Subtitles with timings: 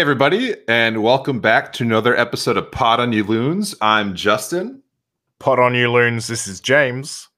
[0.00, 3.74] everybody, and welcome back to another episode of Pod on You Loons.
[3.80, 4.80] I'm Justyn.
[5.38, 6.28] Pod on you loons.
[6.28, 7.28] This is James.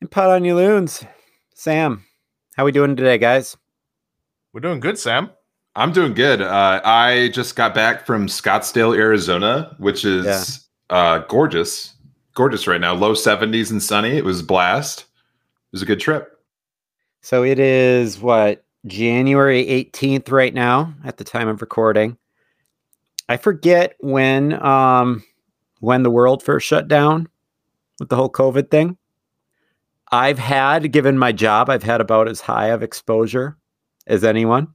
[0.00, 1.04] And pot on you loons.
[1.54, 2.04] Sam,
[2.56, 3.56] how are we doing today, guys?
[4.52, 5.30] We're doing good, Sam.
[5.76, 6.42] I'm doing good.
[6.42, 11.94] Uh, I just got back from Scottsdale, Arizona, which is uh, gorgeous.
[12.34, 12.94] Gorgeous right now.
[12.94, 14.16] Low 70s and sunny.
[14.16, 15.00] It was a blast.
[15.00, 15.06] It
[15.72, 16.40] was a good trip.
[17.22, 22.16] So it is what January 18th right now at the time of recording.
[23.28, 25.22] I forget when um
[25.80, 27.28] when the world first shut down
[27.98, 28.96] with the whole COVID thing.
[30.12, 33.56] I've had, given my job, I've had about as high of exposure
[34.06, 34.68] as anyone.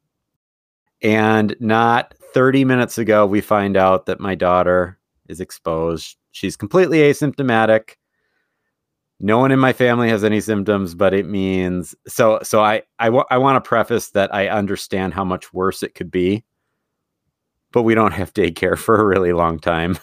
[1.01, 4.97] And not 30 minutes ago, we find out that my daughter
[5.27, 6.15] is exposed.
[6.31, 7.95] She's completely asymptomatic.
[9.19, 12.39] No one in my family has any symptoms, but it means so.
[12.43, 15.95] So I I, wa- I want to preface that I understand how much worse it
[15.95, 16.43] could be,
[17.71, 19.97] but we don't have daycare for a really long time,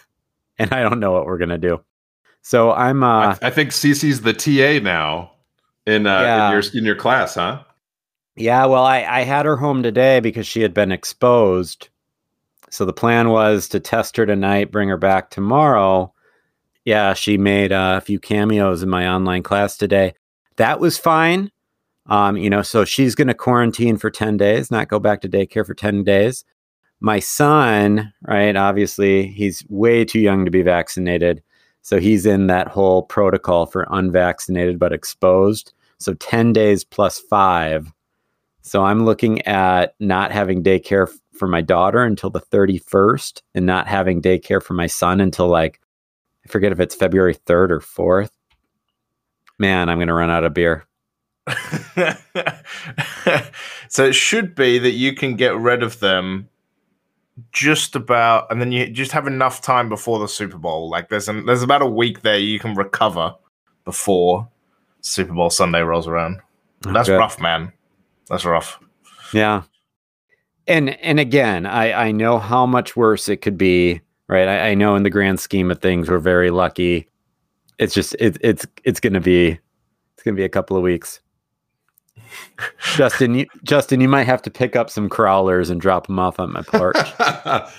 [0.58, 1.82] and I don't know what we're gonna do.
[2.40, 5.32] So I'm I, uh I think cc's the TA now
[5.86, 6.46] in, uh, Yeah.
[6.46, 7.62] in your in your class, huh?
[8.34, 11.90] Yeah, well, I, I had her home today because she had been exposed.
[12.70, 16.14] So the plan was to test her tonight, bring her back tomorrow.
[16.84, 20.14] Yeah, she made uh, a few cameos in my online class today.
[20.56, 21.50] That was fine.
[22.06, 25.28] Um, you know, so she's going to quarantine for 10 days, not go back to
[25.28, 26.44] daycare for 10 days.
[27.00, 31.42] My son, right, obviously, he's way too young to be vaccinated.
[31.82, 35.72] So he's in that whole protocol for unvaccinated but exposed.
[35.98, 37.92] So 10 days plus five.
[38.62, 43.88] So I'm looking at not having daycare for my daughter until the 31st and not
[43.88, 45.80] having daycare for my son until like,
[46.44, 48.30] I forget if it's February 3rd or 4th.
[49.58, 50.86] Man, I'm going to run out of beer.
[53.88, 56.48] so it should be that you can get rid of them
[57.52, 60.90] just about, and then you just have enough time before the Super Bowl.
[60.90, 63.34] Like there's an, there's about a week there you can recover
[63.84, 64.48] before
[65.00, 66.40] Super Bowl Sunday rolls around.
[66.82, 67.16] That's Okay.
[67.16, 67.72] rough, man.
[68.28, 68.78] That's rough.
[69.32, 69.62] Yeah.
[70.66, 74.48] And and again, I I know how much worse it could be, right?
[74.48, 77.08] I, I know in the grand scheme of things, we're very lucky.
[77.78, 79.58] It's just it, it's it's gonna be
[80.14, 81.20] it's gonna be a couple of weeks.
[82.80, 86.38] Justyn, you, Justyn, you might have to pick up some crawlers and drop them off
[86.38, 86.96] on my porch.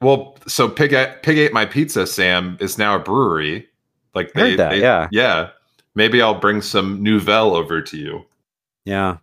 [0.00, 0.90] well, so Pig
[1.22, 3.66] Pig Ate My Pizza, Sam, is now a brewery.
[4.14, 5.08] Like they, that, they- yeah.
[5.10, 5.50] yeah.
[5.94, 8.24] Maybe I'll bring some Nouvelle over to you.
[8.84, 9.16] Yeah.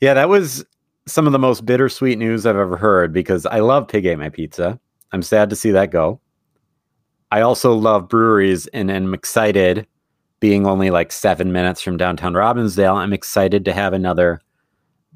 [0.00, 0.64] Yeah, that was
[1.06, 4.28] some of the most bittersweet news I've ever heard because I love Pig Ate My
[4.28, 4.78] Pizza.
[5.12, 6.20] I'm sad to see that go.
[7.30, 9.86] I also love breweries and am excited
[10.40, 12.94] being only like seven minutes from downtown Robbinsdale.
[12.94, 14.40] I'm excited to have another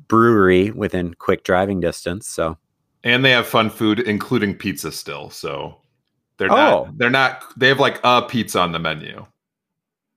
[0.09, 2.27] brewery within quick driving distance.
[2.27, 2.59] So
[3.05, 5.31] And they have fun food, including pizza still.
[5.31, 5.77] So
[6.39, 6.85] they're Oh.
[6.85, 9.25] not they're not they have like a pizza on the menu.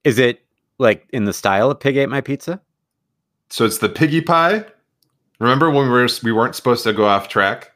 [0.04, 0.42] is it
[0.80, 2.60] like in the style of Pig Ate My Pizza?
[3.50, 4.66] So it's the piggy pie.
[5.40, 7.72] Remember when we were we weren't supposed to go off track?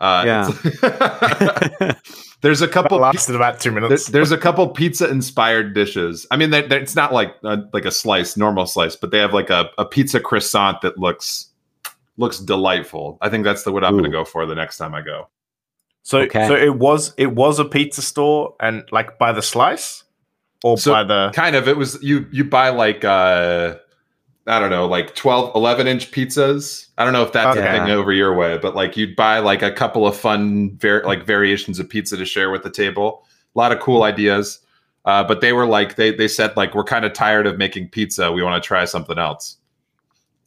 [0.00, 0.50] Uh, Yeah.
[2.42, 2.98] there's a That couple.
[2.98, 4.06] lasted about two there- minutes.
[4.08, 6.26] there's a couple pizza inspired dishes.
[6.30, 9.18] I mean, they they- it's not like uh, like a slice, normal slice, but they
[9.18, 11.48] have like a, a pizza croissant that looks
[12.16, 13.18] looks delightful.
[13.20, 15.28] I think that's the what I'm going to go for the next time I go.
[16.02, 16.46] So, Okay.
[16.48, 20.04] so it was it was a pizza store, and like by the slice,
[20.62, 21.66] or So- by the Kind of.
[21.68, 23.76] It was you you buy like uh
[24.46, 26.88] I don't know, like 12, 11 inch pizzas.
[26.98, 27.66] I don't know if that's Okay.
[27.66, 31.02] a thing over your way, but like you'd buy like a couple of fun, var-
[31.04, 33.24] like variations of pizza to share with the table.
[33.54, 34.58] A lot of cool ideas.
[35.06, 37.88] Uh, but they were like, they, they said like, we're kind of tired of making
[37.88, 38.30] pizza.
[38.32, 39.56] We want to try something else.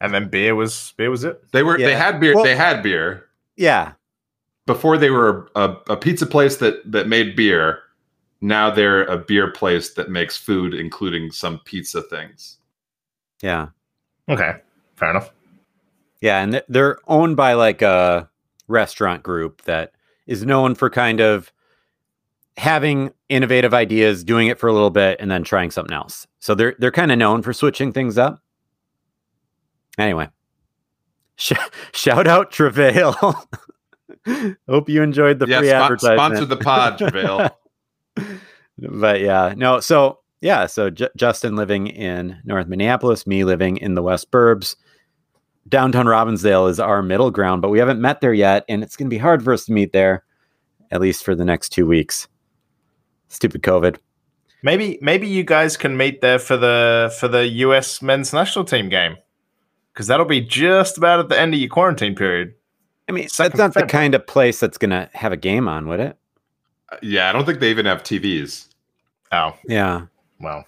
[0.00, 1.42] and then beer was beer was it?
[1.52, 2.34] They were, they had beer.
[2.36, 3.26] Well- they had beer
[3.56, 3.92] Yeah.
[4.66, 7.80] before they were a, a pizza place that, that made beer.
[8.40, 12.58] Now they're a beer place that makes food, including some pizza things.
[13.42, 13.68] Yeah.
[14.28, 14.52] Okay,
[14.96, 15.32] fair enough.
[16.20, 18.28] Yeah, and they're owned by like a
[18.66, 19.92] restaurant group that
[20.26, 21.52] is known for kind of
[22.56, 26.26] having innovative ideas, doing it for a little bit, and then trying something else.
[26.40, 28.42] So they're they're kind of known for switching things up.
[29.96, 30.28] Anyway,
[31.36, 31.52] sh-
[31.92, 33.12] shout out Travail.
[34.68, 36.18] Hope you enjoyed the yeah, free spo- advertisement.
[36.18, 37.50] sponsor the pod, Javale.
[38.78, 39.80] but yeah, no.
[39.80, 44.76] So yeah, so J- Justyn living in North Minneapolis, me living in the West Burbs.
[45.68, 49.08] Downtown Robbinsdale is our middle ground, but we haven't met there yet, and it's going
[49.08, 50.24] to be hard for us to meet there,
[50.90, 52.26] at least for the next two weeks.
[53.28, 53.98] Stupid COVID.
[54.62, 58.88] Maybe maybe you guys can meet there for the for the US men's national team
[58.88, 59.16] game.
[59.92, 62.54] Because that'll be just about at the end of your quarantine period.
[63.08, 65.66] I mean, Second that's not the kind of place that's going to have a game
[65.66, 66.16] on, would it?
[66.90, 68.68] Uh, yeah, I don't think they even have TVs.
[69.32, 70.06] Oh, Yeah.
[70.40, 70.64] Well.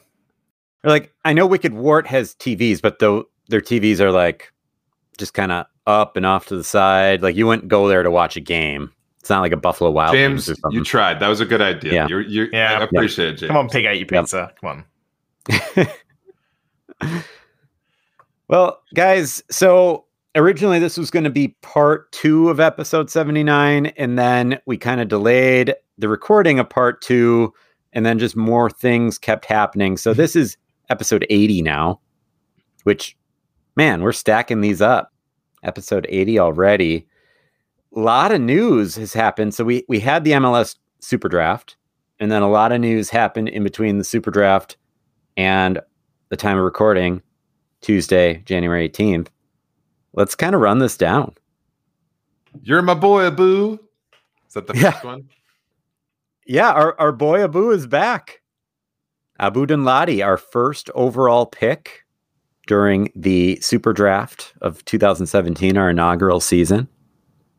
[0.84, 4.52] Or like I know Wicked Wort has TVs, but though their TVs are like
[5.18, 7.22] just kind of up and off to the side.
[7.22, 8.92] Like you wouldn't go there to watch a game.
[9.18, 10.78] It's not like a Buffalo Wild James, Wings or something.
[10.78, 11.20] you tried.
[11.20, 11.92] That was a good idea.
[11.92, 12.08] Yeah.
[12.08, 12.78] You're, you're, Yeah.
[12.78, 13.48] I appreciate it, James.
[13.48, 14.52] Come on, pig, out your pizza.
[14.60, 14.84] Come
[15.78, 15.86] on.
[18.50, 24.18] Well, guys, so originally this was going to be part two of episode 79, and
[24.18, 27.54] then we kind of delayed the recording of part two,
[27.92, 29.96] and then just more things kept happening.
[29.96, 30.56] So this is
[30.88, 32.00] episode 80 now,
[32.84, 33.16] which,
[33.76, 35.12] man, we're stacking these up.
[35.62, 37.06] Episode 80 already.
[37.94, 39.54] A lot of news has happened.
[39.54, 41.76] So we, we had the MLS Super Draft,
[42.18, 44.76] and then a lot of news happened in between the Super Draft
[45.36, 45.80] and
[46.28, 47.22] the time of recording.
[47.82, 49.28] Tuesday, January 18th.
[50.12, 51.34] Let's kind of run this down.
[52.62, 53.78] You're my boy, Abu.
[54.48, 54.90] Is that the Yeah.
[54.92, 55.28] first one?
[56.50, 58.40] Yeah, our, our boy Abu is back.
[59.38, 62.04] Abu Danladi, our first overall pick
[62.66, 66.88] during the super draft of 2017, our inaugural season.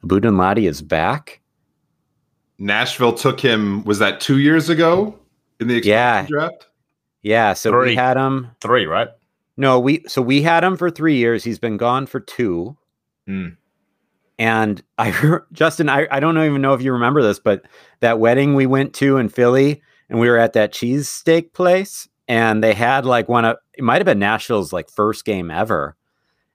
[0.04, 1.40] Abu Danladi is back.
[2.60, 3.82] Nashville took him.
[3.86, 5.18] Was that two years ago
[5.62, 6.26] in the Yeah.
[6.28, 6.68] draft?
[7.22, 8.50] Yeah, so we had him.
[8.60, 9.08] Three, right?
[9.56, 11.46] No, we so we had him for three years.
[11.46, 12.76] He's been gone for two.
[13.26, 13.50] Hmm.
[14.42, 15.12] And I,
[15.54, 17.62] Justyn, I, I don't even know if you remember this, but
[18.00, 22.64] that wedding we went to in Philly, and we were at that cheesesteak place, and
[22.64, 25.96] they had like one of it might have been Nashville's like first game ever,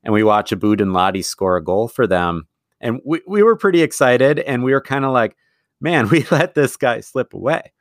[0.02, 2.48] and we watched Abu Ladi score a goal for them,
[2.80, 5.36] and we we were pretty excited, and we were kind of like,
[5.80, 7.72] man, we let this guy slip away,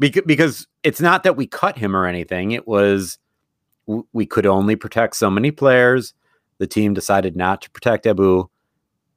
[0.00, 3.18] because because it's not that we cut him or anything, it was
[4.12, 6.12] we could only protect so many players.
[6.58, 8.48] The team decided not to protect Abu.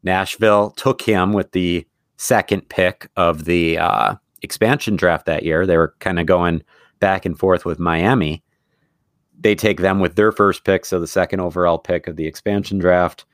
[0.03, 1.85] Nashville took him with the
[2.17, 5.65] second pick of the uh, expansion draft that year.
[5.65, 6.63] They were kind of going
[6.99, 8.43] back and forth with Miami.
[9.39, 12.77] They take them with their first pick, so the second overall pick of the expansion
[12.77, 13.25] draft.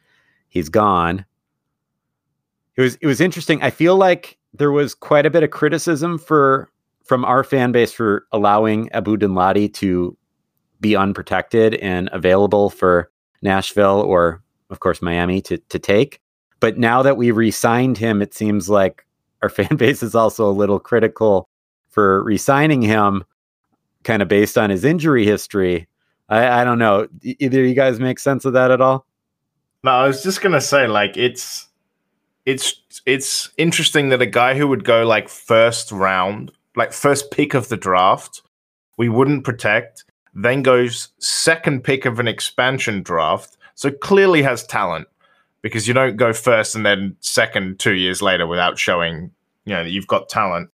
[0.49, 1.25] He's gone.
[2.75, 3.61] It was it was interesting.
[3.61, 6.69] I feel like there was quite a bit of criticism for
[7.03, 10.15] from our fan base for allowing Abu Danladi to
[10.79, 16.21] be unprotected and available for Nashville or of course Miami to to take.
[16.65, 19.05] But now that we re-signed him, it seems like
[19.43, 21.47] our fan base is also a little critical
[21.89, 23.23] for re-signing him,
[24.01, 25.87] kind of based on his injury history.
[26.27, 27.07] I, I don't know.
[27.21, 29.05] Either you guys make sense of that at all?
[29.83, 31.67] No, I was just gonna say, like, it's
[32.47, 37.53] it's it's interesting that a guy who would go like first round, like first pick
[37.53, 38.41] of the draft,
[38.97, 40.03] we wouldn't protect,
[40.33, 45.07] then goes second pick of an expansion draft, so clearly has talent
[45.65, 49.31] because you don't go first and then second two years later without showing
[49.65, 50.69] you know that you've got talent.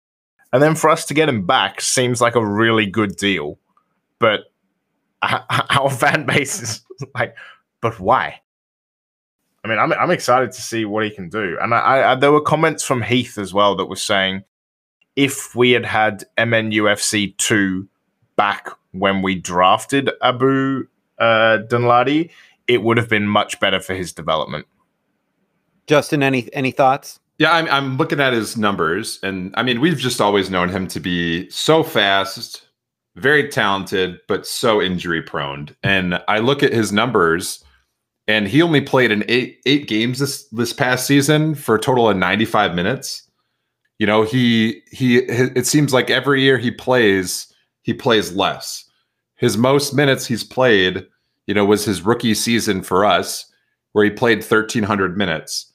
[0.52, 3.60] And then for us to get him back seems like a really good deal,
[4.18, 4.52] but
[5.22, 7.36] our fan base is like,
[7.80, 8.40] but why?
[9.64, 11.56] I mean, I'm I'm excited to see what he can do.
[11.62, 14.42] And I, I there were comments from Heath as well that was saying
[15.14, 17.88] if we had had MNUFC two
[18.34, 20.88] back when we drafted Abu
[21.20, 22.30] uh, Danladi,
[22.66, 24.66] it would have been much better for his development.
[25.90, 27.18] Justyn, any any thoughts?
[27.38, 30.86] Yeah, I'm, I'm looking at his numbers, and I mean, we've just always known him
[30.88, 32.68] to be so fast,
[33.16, 35.74] very talented, but so injury prone.
[35.82, 37.64] And I look at his numbers,
[38.28, 42.08] and he only played in eight eight games this this past season for a total
[42.08, 43.28] of 95 minutes.
[43.98, 48.84] You know, he he it seems like every year he plays, he plays less.
[49.36, 51.06] His most minutes he's played,
[51.46, 53.50] you know, was his rookie season for us,
[53.92, 55.69] where he played 1,300 minutes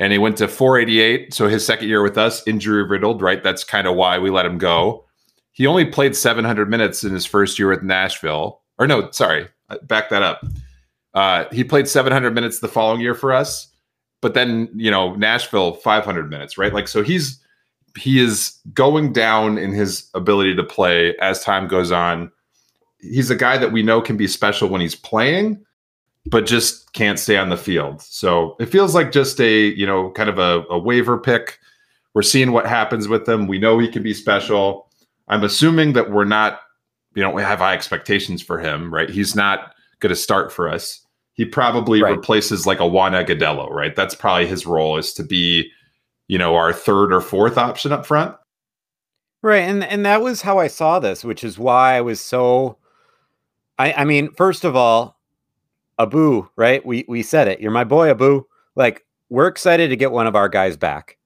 [0.00, 1.32] and he went to 488.
[1.32, 3.44] So his second year with us, injury riddled, right?
[3.44, 5.04] That's kind of why we let him go.
[5.52, 8.62] He only played 700 minutes in his first year with Nashville.
[8.78, 10.42] Or no, sorry, I- back that up.
[11.12, 13.68] Uh, he played 700 minutes the following year for us,
[14.22, 16.72] but then you know Nashville 500 minutes, right?
[16.72, 17.38] Like so he's
[17.98, 22.30] he is going down in his ability to play as time goes on.
[23.00, 25.64] He's a guy that we know can be special when he's playing,
[26.26, 28.02] but just can't stay on the field.
[28.02, 31.58] So it feels like just a, you know, kind of a, a waiver pick.
[32.14, 33.46] We're seeing what happens with him.
[33.46, 34.88] We know he can be special.
[35.28, 36.60] I'm assuming that we're not,
[37.14, 39.08] you know, we have high expectations for him, right?
[39.08, 41.04] He's not going to start for us.
[41.34, 42.16] He probably Right.
[42.16, 43.94] replaces like a Juan Agudelo, right?
[43.96, 45.70] That's probably his role is to be,
[46.28, 48.34] you know, our third or fourth option up front.
[49.42, 52.76] Right, and and that was how I saw this, which is why I was so.
[53.78, 55.18] I I mean, first of all,
[56.00, 56.84] Abu, right?
[56.84, 57.60] We we said it.
[57.60, 58.44] You're my boy, Abu.
[58.74, 61.18] Like we're excited to get one of our guys back.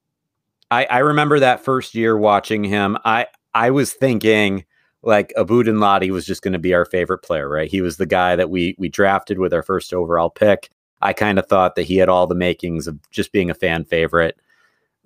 [0.71, 2.99] I, I remember that first year watching him.
[3.05, 4.65] I I was thinking
[5.03, 7.71] like Abu Danladi was just going to be our favorite player, right?
[7.71, 10.71] He was the guy that we we drafted with our first overall pick.
[11.03, 13.85] I kind of thought that he had all the makings of just being a fan
[13.85, 14.41] favorite.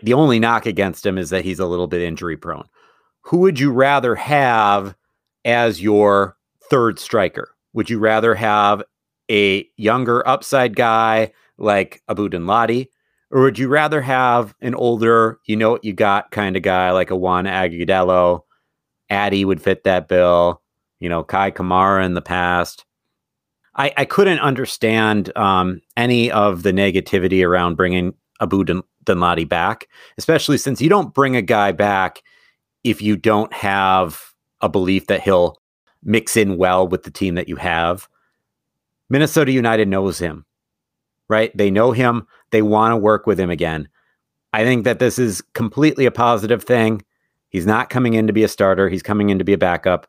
[0.03, 2.69] The only knock against him is that he's a little bit injury prone.
[3.23, 4.95] Who would you rather have
[5.45, 6.37] as your
[6.71, 7.51] third striker?
[7.73, 8.83] Would you rather have
[9.31, 12.89] a younger upside guy like Abu Danladi?
[13.31, 16.91] Or would you rather have an older, you know what you got kind of guy
[16.93, 18.43] like a Juan Agudelo?
[19.11, 20.63] Adi would fit that bill.
[21.01, 22.85] You know, Kei Kamara in the past.
[23.77, 28.65] I, I couldn't understand um, any of the negativity around bringing Abu
[29.05, 32.23] Danladi back, especially since you don't bring a guy back
[32.83, 35.61] if you don't have a belief that he'll
[36.03, 38.09] mix in well with the team that you have.
[39.09, 40.45] Minnesota United knows him
[41.29, 41.57] right?
[41.57, 43.89] They know him, they want to work with him again.
[44.53, 47.03] I think that this is completely a positive thing.
[47.51, 50.07] He's not coming in to be a starter, he's coming in to be a backup.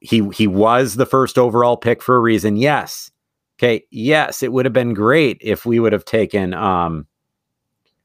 [0.00, 2.56] He he was the first overall pick for a reason.
[2.56, 3.10] Yes.
[3.58, 7.06] Okay, yes, it would have been great if we would have taken um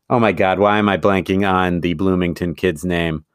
[0.10, 3.26] Oh my god, why am I blanking on the Bloomington kid's name?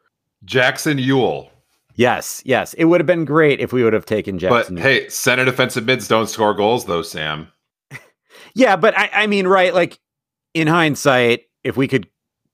[0.44, 1.50] Jackson Yueill.
[1.94, 2.74] Yes, yes.
[2.74, 4.74] It would have been great if we would have taken Jackson.
[4.76, 7.48] But hey, center defensive mids don't score goals though, Sam.
[8.56, 9.74] Yeah, but I, I mean, right?
[9.74, 9.98] Like
[10.54, 12.08] in hindsight, if we could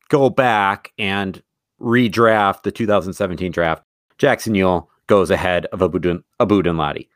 [0.09, 1.43] go back and
[1.81, 3.83] redraft the 2017 draft,
[4.17, 7.09] Jackson Yueill goes ahead of Abu, Dun- Abu Danladi.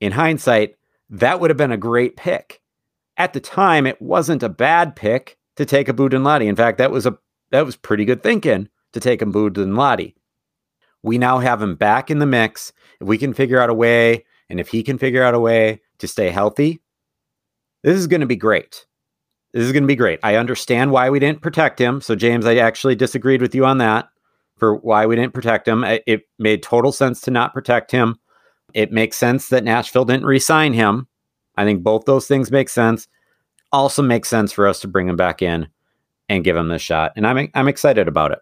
[0.00, 0.76] In hindsight,
[1.10, 2.60] that would have been a great pick.
[3.16, 6.46] At the time, it wasn't a bad pick to take Abu Danladi.
[6.46, 7.16] In fact, that was a
[7.50, 10.14] that was pretty good thinking to take Abu Danladi.
[11.04, 12.72] We now have him back in the mix.
[12.98, 15.82] If we can figure out a way, and if he can figure out a way
[15.98, 16.80] to stay healthy,
[17.82, 18.86] this is going to be great.
[19.52, 20.18] This is going to be great.
[20.22, 22.00] I understand why we didn't protect him.
[22.00, 24.08] So, James, I actually disagreed with you on that
[24.56, 25.84] for why we didn't protect him.
[25.84, 28.18] It made total sense to not protect him.
[28.72, 31.06] It makes sense that Nashville didn't re sign him.
[31.56, 33.06] I think both those things make sense.
[33.72, 35.68] Also makes sense for us to bring him back in
[36.30, 37.12] and give him this shot.
[37.14, 38.38] And I'm, I'm excited about it.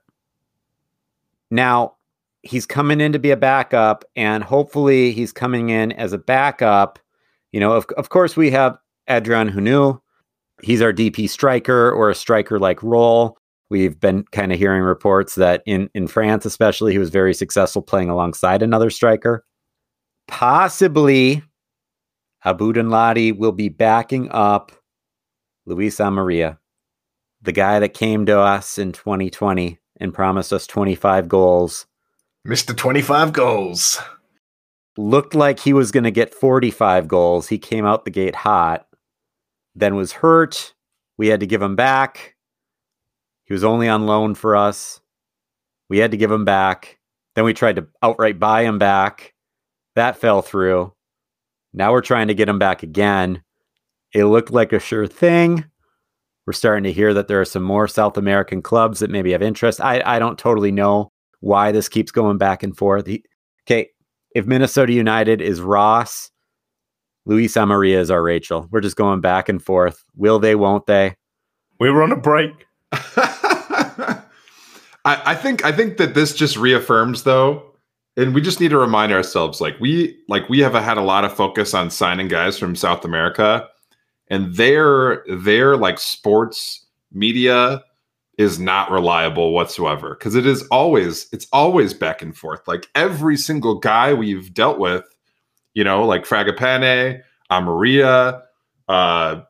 [1.50, 1.96] Now,
[2.42, 6.98] he's coming in to be a backup, and hopefully, he's coming in as a backup.
[7.52, 10.00] You know, of, of course, we have Adrien Hunou.
[10.62, 13.38] He's our DP striker or a striker like role.
[13.70, 17.82] We've been kind of hearing reports that in, in France, especially, he was very successful
[17.82, 19.44] playing alongside another striker.
[20.28, 21.42] Possibly
[22.44, 24.72] Abu Danladi will be backing up
[25.64, 26.58] Luis Amarilla,
[27.40, 31.86] the guy that came to us in 2020 and promised us 25 goals.
[32.46, 32.76] Mr.
[32.76, 34.00] 25 goals.
[34.96, 37.48] Looked like he was going to get 45 goals.
[37.48, 38.86] He came out the gate hot
[39.74, 40.74] then was hurt.
[41.18, 42.36] We had to give him back.
[43.44, 45.00] He was only on loan for us.
[45.88, 46.98] We had to give him back.
[47.34, 49.34] Then we tried to outright buy him back.
[49.94, 50.92] That fell through.
[51.72, 53.42] Now we're trying to get him back again.
[54.12, 55.64] It looked like a sure thing.
[56.46, 59.42] We're starting to hear that there are some more South American clubs that maybe have
[59.42, 59.80] interest.
[59.80, 61.11] I, I don't totally know
[61.42, 63.06] why this keeps going back and forth.
[63.06, 63.22] He,
[63.64, 63.90] okay,
[64.34, 66.32] if Minnesota United is Ross
[67.24, 68.68] Luis Amarilla is our Rachel.
[68.70, 70.04] We're just going back and forth.
[70.16, 70.54] Will they?
[70.54, 71.16] Won't they?
[71.78, 72.66] We were on a break.
[72.92, 74.20] I,
[75.04, 77.74] I think I think that this just reaffirms though,
[78.16, 81.24] and we just need to remind ourselves like we like we have had a lot
[81.24, 83.68] of focus on signing guys from South America,
[84.28, 87.82] and their their like sports media
[88.38, 92.66] is not reliable whatsoever because it is always it's always back and forth.
[92.66, 95.04] Like every single guy we've dealt with
[95.74, 98.42] you know, like Fragapane, Amarilla,
[98.88, 99.42] uh,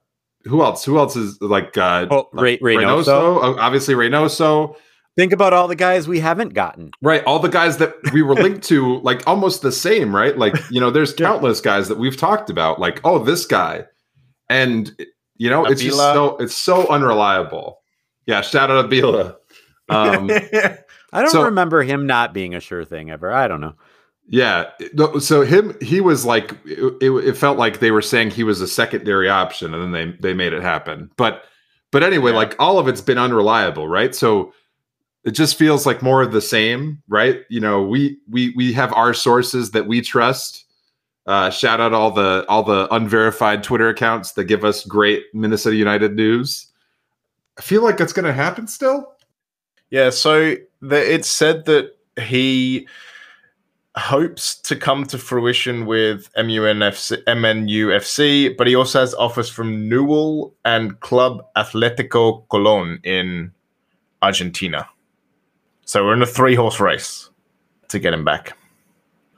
[0.44, 0.84] who else?
[0.84, 3.40] Who else is like uh oh, like Reynoso.
[3.40, 3.58] Reynoso?
[3.58, 4.76] Obviously Reynoso.
[5.14, 6.90] Think about all the guys we haven't gotten.
[7.02, 7.22] Right.
[7.24, 10.36] All the guys that we were linked to, like almost the same, right?
[10.38, 13.84] Like, you know, there's countless guys that we've talked about, like, oh, this guy.
[14.48, 14.90] And
[15.36, 15.70] you know, Abila.
[15.70, 17.81] it's just so it's so unreliable.
[18.26, 19.36] Yeah, shout out Abila.
[19.88, 20.30] Um
[21.12, 23.30] I don't so, remember him not being a sure thing ever.
[23.30, 23.74] I don't know.
[24.28, 24.70] Yeah.
[25.20, 28.68] So him, he was like, it, it, felt like they were saying he was a
[28.68, 31.10] secondary option, and then they they made it happen.
[31.16, 31.44] But
[31.90, 32.38] but anyway, yeah.
[32.38, 34.14] like all of it's been unreliable, right?
[34.14, 34.54] So
[35.24, 37.42] it just feels like more of the same, right?
[37.50, 40.64] You know, we we we have our sources that we trust.
[41.26, 45.76] Uh, shout out all the all the unverified Twitter accounts that give us great Minnesota
[45.76, 46.71] United news.
[47.58, 49.14] I feel like that's going to happen still.
[49.90, 50.10] Yeah.
[50.10, 52.86] So the, it's said that he
[53.96, 60.54] hopes to come to fruition with MUNFC, MNUFC, but he also has offers from Newell
[60.64, 63.52] and Club Atletico Colon in
[64.22, 64.88] Argentina.
[65.84, 67.28] So we're in a three horse race
[67.88, 68.56] to get him back.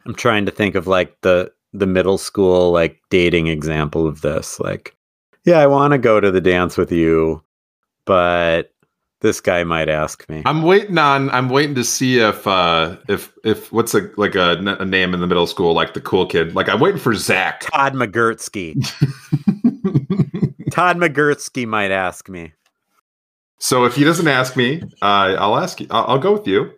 [0.07, 4.61] I'm trying to think of like the the middle school like dating example of this.
[4.61, 4.97] Like,
[5.45, 7.43] yeah, I want to go to the dance with you,
[8.05, 8.71] but
[9.21, 10.43] this guy might ask me.
[10.45, 11.31] I'm waiting on.
[11.31, 15.21] I'm waiting to see if uh if if what's a like a, a name in
[15.21, 16.55] the middle school like the cool kid.
[16.55, 17.61] Like I'm waiting for Zach.
[17.73, 18.75] Todd McGurtsky.
[20.71, 22.53] Todd McGurtsky might ask me.
[23.59, 25.87] So if he doesn't ask me, uh, I'll ask you.
[25.91, 26.73] I'll, I'll go with you.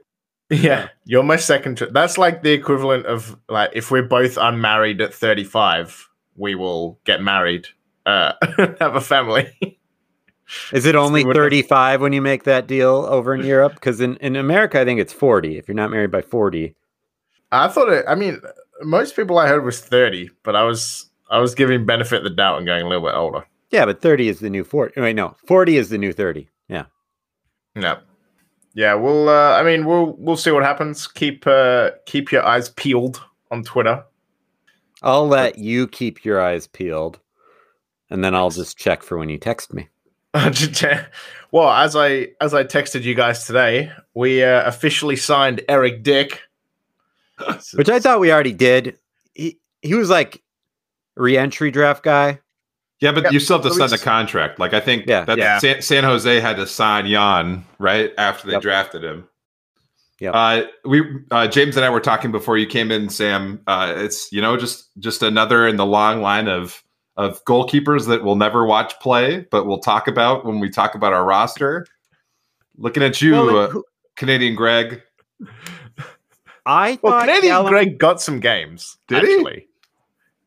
[0.50, 1.78] Yeah, you're my second.
[1.78, 7.00] Cho- That's like the equivalent of like if we're both unmarried at 35, we will
[7.04, 7.66] get married,
[8.04, 8.34] uh,
[8.78, 9.75] have a family.
[10.72, 13.74] Is it only 35 when you make that deal over in Europe?
[13.74, 16.74] Because in, in America, I think it's 40 if you're not married by 40.
[17.52, 18.04] I thought it.
[18.08, 18.40] I mean,
[18.82, 22.30] most people I heard was 30, but I was I was giving benefit of the
[22.30, 23.46] doubt and going a little bit older.
[23.70, 25.00] Yeah, but 30 is the new 40.
[25.00, 26.48] Wait, no, 40 is the new 30.
[26.68, 26.84] Yeah.
[27.74, 27.98] Yeah,
[28.74, 28.94] yeah.
[28.94, 29.28] We'll.
[29.28, 31.06] Uh, I mean, we'll we'll see what happens.
[31.06, 34.04] Keep uh, keep your eyes peeled on Twitter.
[35.02, 37.20] I'll let you keep your eyes peeled
[38.10, 39.88] and then I'll just check for when you text me.
[41.52, 46.40] Well, as I as I texted you guys today, we uh, officially signed Eric Dick,
[47.74, 48.98] Which I thought we already did.
[49.34, 50.42] He he was like
[51.16, 52.40] re-entry draft guy.
[53.00, 54.58] Yeah, but Yeah, you still have to so sign the contract.
[54.58, 55.24] Like I think Yeah.
[55.26, 55.58] that Yeah.
[55.58, 58.62] San, San Jose had to sign Jan right after they Yep.
[58.62, 59.28] drafted him.
[60.18, 60.30] Yeah.
[60.30, 63.60] Uh, we uh, James and I were talking before you came in, Sam.
[63.66, 66.82] Uh, it's you know just just another in the long line of
[67.16, 71.12] of goalkeepers that we'll never watch play, but we'll talk about when we talk about
[71.12, 71.86] our roster.
[72.78, 73.84] Looking at you, Well, like, uh, who-
[74.16, 75.02] Canadian Greg.
[76.64, 78.98] I Well, thought Canadian Callum- Greg got some games.
[79.08, 79.66] Did he?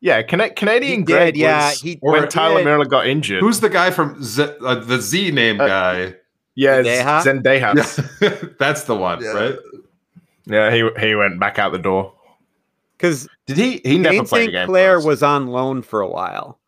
[0.02, 1.34] Yeah, Cana- Canadian He Greg.
[1.34, 2.64] did, yeah, was he- when or- Tyler did.
[2.66, 3.40] Miller got injured.
[3.40, 6.14] Who's the guy from Z, uh, the Z name Uh, guy?
[6.54, 7.22] yeah, Zendeja?
[7.42, 8.20] Zendejas.
[8.20, 8.48] Yeah.
[8.58, 9.32] That's the one, Yeah.
[9.32, 9.56] right?
[10.46, 12.14] Yeah, he he went back out the door.
[12.96, 13.80] because Did he?
[13.84, 14.52] He never Dane played a St.
[14.52, 14.66] game.
[14.66, 16.58] for Clair was on loan for a while,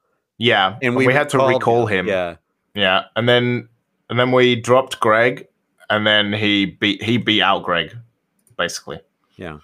[0.42, 2.08] yeah, and we, we had to recall him.
[2.08, 2.34] Yeah,
[2.74, 3.68] yeah, and then
[4.10, 5.46] and then we dropped Greg,
[5.88, 7.96] and then he beat he beat out Greg,
[8.58, 8.98] basically.
[9.36, 9.58] Yeah.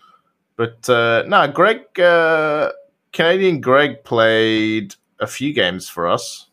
[0.54, 2.70] but uh, no, Greg uh,
[3.12, 6.46] Canadian Greg played a few games for us.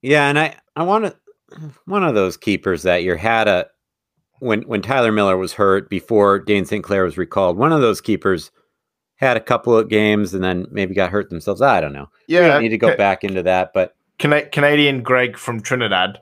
[0.00, 1.16] yeah, and I I want to
[1.86, 3.66] one of those keepers that year had a
[4.38, 6.84] when when Tyler Miller was hurt before Dane St.
[6.84, 7.56] Clair was recalled.
[7.56, 8.52] One of those keepers
[9.24, 11.60] had a couple of games and then maybe got hurt themselves.
[11.60, 12.08] I don't know.
[12.28, 16.20] Yeah, don't need to go back into that, but Cana- Canadian Greg from Trinidad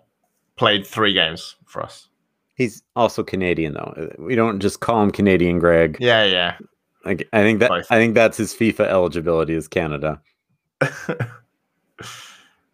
[0.56, 2.08] played three games for us.
[2.54, 4.10] he's also Canadian though.
[4.18, 5.96] We don't just call him Canadian Greg.
[6.00, 6.56] Yeah, yeah.
[7.04, 7.86] Like, I think that Both.
[7.90, 10.20] I think that's his FIFA eligibility is Canada.
[10.78, 11.26] but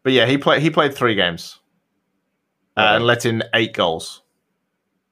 [0.05, 1.59] yeah, he played he played three games
[2.77, 4.23] uh, and let in eight goals.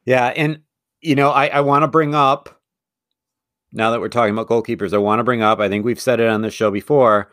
[0.05, 0.61] Yeah, and
[1.01, 2.56] you know, I, I want to bring up
[3.77, 6.19] now that we're talking about goalkeepers, I want to bring up, I think we've said
[6.19, 7.31] it on the show before,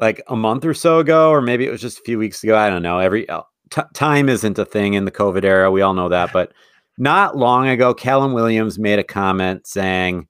[0.00, 2.56] like a month or so ago, or maybe it was just a few weeks ago.
[2.56, 2.98] I don't know.
[2.98, 5.70] Every uh, t- time isn't a thing in the COVID era.
[5.70, 6.32] We all know that.
[6.32, 6.52] But
[6.98, 10.26] not long ago, Callum Williams made a comment saying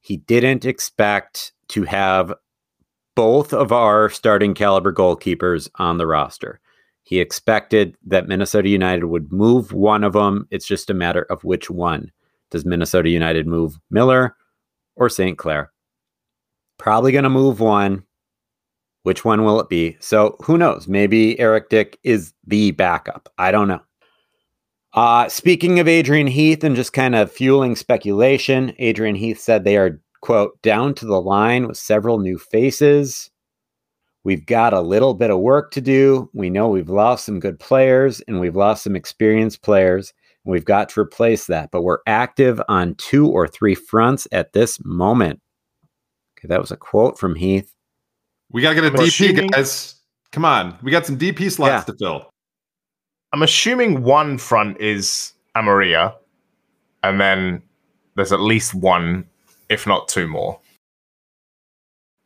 [0.00, 2.32] he didn't expect to have
[3.14, 6.60] both of our starting caliber goalkeepers on the roster.
[7.02, 10.46] He expected that Minnesota United would move one of them.
[10.50, 12.10] It's just a matter of which one.
[12.50, 14.36] Does Minnesota United move Miller
[14.96, 15.38] or St.
[15.38, 15.70] Clair?
[16.78, 18.04] Probably going to move one.
[19.02, 19.96] Which one will it be?
[20.00, 20.86] So who knows?
[20.86, 23.32] Maybe Eric Dick is the backup.
[23.38, 23.80] I don't know.
[24.92, 29.76] Uh, speaking of Adrian Heath and just kind of fueling speculation, Adrian Heath said they
[29.76, 33.30] are, quote, down to the line with several new faces.
[34.24, 36.28] We've got a little bit of work to do.
[36.34, 40.12] We know we've lost some good players and we've lost some experienced players.
[40.44, 44.52] And we've got to replace that, but we're active on two or three fronts at
[44.52, 45.40] this moment.
[46.38, 47.74] Okay, that was a quote from Heath.
[48.50, 49.96] We gotta get a I'm DP, assuming- guys.
[50.32, 51.92] Come on, we got some DP slots Yeah.
[51.92, 52.30] to fill.
[53.32, 56.14] I'm assuming one front is Amarilla,
[57.02, 57.62] and then
[58.16, 59.28] there's at least one,
[59.68, 60.60] if not two more.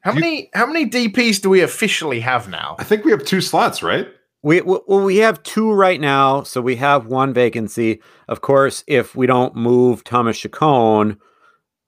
[0.02, 2.76] How You- many how many DPs do we officially have now?
[2.78, 4.06] I think we have two slots, right?
[4.44, 8.02] We well, we have two right now, so we have one vacancy.
[8.28, 11.18] Of course, if we don't move Thomas Chacon,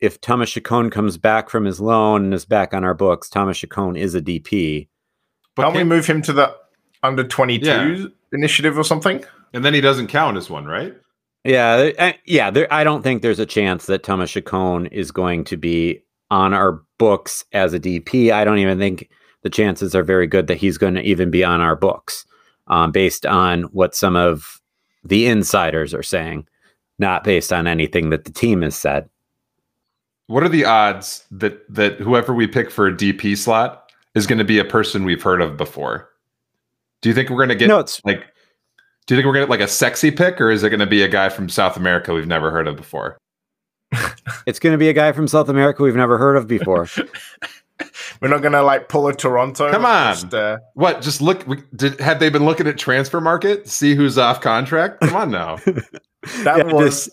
[0.01, 3.59] if Thomas Chacon comes back from his loan and is back on our books, Thomas
[3.59, 4.89] Chacon is a DP.
[5.55, 6.57] But Can't we move him to the
[7.03, 8.07] under 22 Yeah.
[8.33, 9.23] initiative or something?
[9.53, 10.95] and then he doesn't count as one, right?
[11.45, 12.51] Yeah, I- yeah.
[12.51, 16.53] There, I don't think there's a chance that Thomas Chacon is going to be on
[16.53, 18.33] our books as a DP.
[18.33, 19.09] I don't even think
[19.43, 22.27] the chances are very good that he's going to even be on our books,
[22.69, 24.61] um, based on what some of
[25.05, 26.47] the insiders are saying,
[26.99, 29.09] not based on anything that the team has said.
[30.27, 34.39] What are the odds that that whoever we pick for a DP slot is going
[34.39, 36.09] to be a person we've heard of before?
[37.01, 38.25] Do you think we're going to get no, it's like?
[39.07, 40.81] Do you think we're going to get like a sexy pick, or is it going
[40.81, 43.19] to be a guy from South America we've never heard of before?
[44.47, 46.89] it's going to be a guy from South America we've never heard of before.
[48.21, 49.71] We're not gonna like pull a Toronto.
[49.71, 50.15] Come on.
[50.15, 51.03] Just, uh, What?
[51.03, 51.45] Just look.
[51.75, 53.69] Did have they been looking at transfer market?
[53.69, 55.01] See who's off contract?
[55.01, 55.57] Come on now.
[55.67, 57.11] that Yeah, was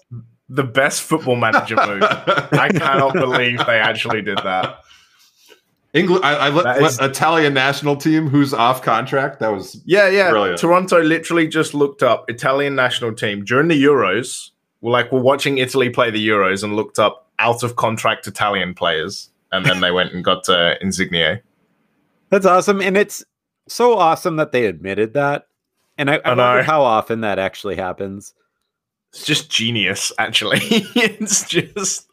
[0.50, 2.04] the best football manager move.
[2.04, 4.80] I cannot believe they actually did that.
[5.94, 6.26] England.
[6.26, 9.40] I, I let, That is- let- Italian national team who's off contract.
[9.40, 10.32] That was Yeah, yeah.
[10.32, 10.60] Brilliant.
[10.60, 14.50] Toronto literally just looked up Italian national team during the Euros.
[14.82, 18.74] We're like, we're watching Italy play the Euros and looked up out of contract Italian
[18.74, 19.30] players.
[19.54, 21.40] And then they went and got uh, Insigne.
[22.30, 23.24] That's awesome, and it's
[23.68, 25.48] so awesome that they admitted that.
[25.98, 26.44] And I, I, I know.
[26.44, 28.34] wonder how often that actually happens.
[29.14, 30.58] It's just genius, actually.
[30.64, 32.10] it's just,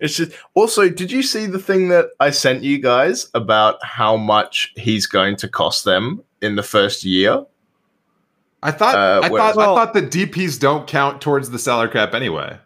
[0.00, 0.32] it's just.
[0.54, 5.06] Also, did you see the thing that I sent you guys about how much he's
[5.06, 7.44] going to cost them in the first year?
[8.62, 8.94] I thought.
[8.94, 9.56] Uh, I thought.
[9.56, 12.58] Well- I thought the DPS don't count towards the salary cap anyway.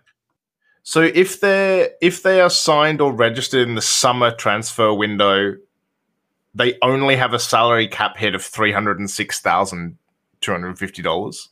[0.82, 5.56] So if they're if they are signed or registered in the summer transfer window,
[6.54, 9.96] they only have a salary cap hit of three hundred and six thousand
[10.40, 11.48] two hundred and fifty dollars.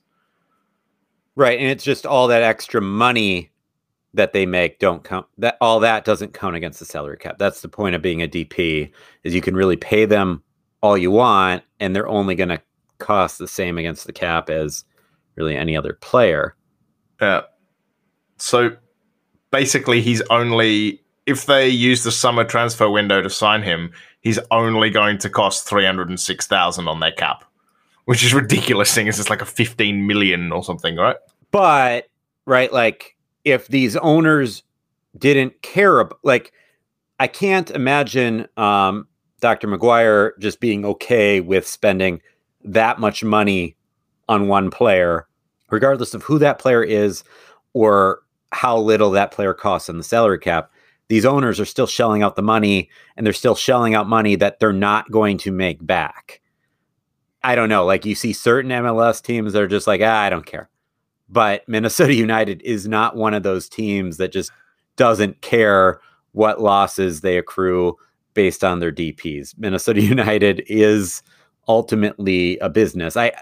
[1.37, 3.51] Right, and it's just all that extra money
[4.15, 5.27] that they make don't count.
[5.39, 7.39] That all that doesn't count against the salary cap.
[7.39, 8.91] That's the point of being a DP
[9.23, 10.43] is you can really pay them
[10.83, 12.61] all you want, and they're only going to
[12.99, 14.85] cost the same against the cap as
[15.37, 16.57] really any other player.
[17.21, 17.43] Yeah.
[18.39, 18.77] So
[19.51, 24.91] basically, he's only if they use the summer transfer window to sign him, he's only
[24.91, 27.45] going to cost three hundred and six thousand on their cap,
[28.07, 28.95] which is ridiculous.
[28.95, 31.17] Thing is, it's like a fifteen million or something, right?
[31.51, 32.09] But
[32.47, 34.63] right, like if these owners
[35.19, 36.53] didn't care about, like,
[37.19, 39.09] I can't imagine um,
[39.41, 39.67] Dr.
[39.69, 42.21] McGuire just being okay with spending
[42.65, 43.77] that much money
[44.29, 45.27] on one player,
[45.71, 47.25] regardless of who that player is
[47.73, 48.21] or
[48.53, 50.71] how little that player costs on the salary cap.
[51.09, 54.61] These owners are still shelling out the money and they're still shelling out money that
[54.61, 56.41] they're not going to make back.
[57.43, 57.85] I don't know.
[57.85, 60.69] Like you see certain MLS teams that are just like, ah, I don't care.
[61.29, 64.53] But Minnesota United is not one of those teams that just
[64.97, 66.01] doesn't care
[66.33, 67.97] what losses they accrue
[68.35, 69.59] based on their DPs.
[69.59, 71.23] Minnesota United is
[71.67, 73.17] ultimately a business.
[73.17, 73.33] I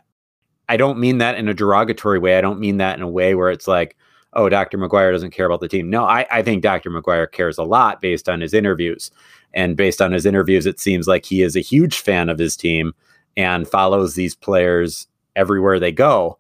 [0.71, 2.37] I don't mean that in a derogatory way.
[2.37, 3.97] I don't mean that in a way where it's like,
[4.35, 4.79] oh, Dr.
[4.79, 5.91] McGuire doesn't care about the team.
[5.91, 6.91] No, I, I think Dr.
[6.91, 9.11] McGuire cares a lot based on his interviews.
[9.55, 12.57] And based on his interviews, it seems like he is a huge fan of his
[12.57, 12.93] team
[13.37, 16.39] and follows these players everywhere they go.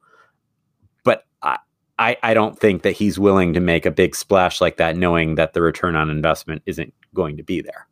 [1.04, 1.58] But I,
[1.98, 5.36] I, I don't think that he's willing to make a big splash like that, knowing
[5.36, 7.86] that the return on investment isn't going to be there.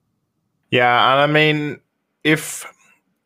[0.71, 1.81] Yeah, and I mean,
[2.25, 2.71] if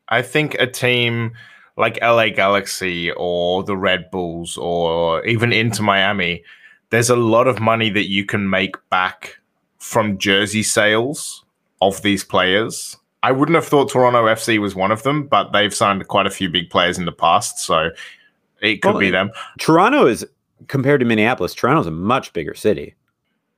[0.09, 1.33] I think a team
[1.77, 6.45] like LA Galaxy or the Red Bulls or even into Miami,
[6.91, 9.39] there's a lot of money that you can make back
[9.79, 11.45] from jersey sales
[11.81, 12.97] of these players.
[13.23, 16.31] I wouldn't have thought Toronto FC was one of them, but they've signed quite a
[16.31, 17.91] few big players in the past, so
[18.61, 19.31] it could Well, be them.
[19.59, 20.27] Toronto is
[20.69, 21.55] compared to Minneapolis.
[21.55, 22.95] Toronto's a much bigger city.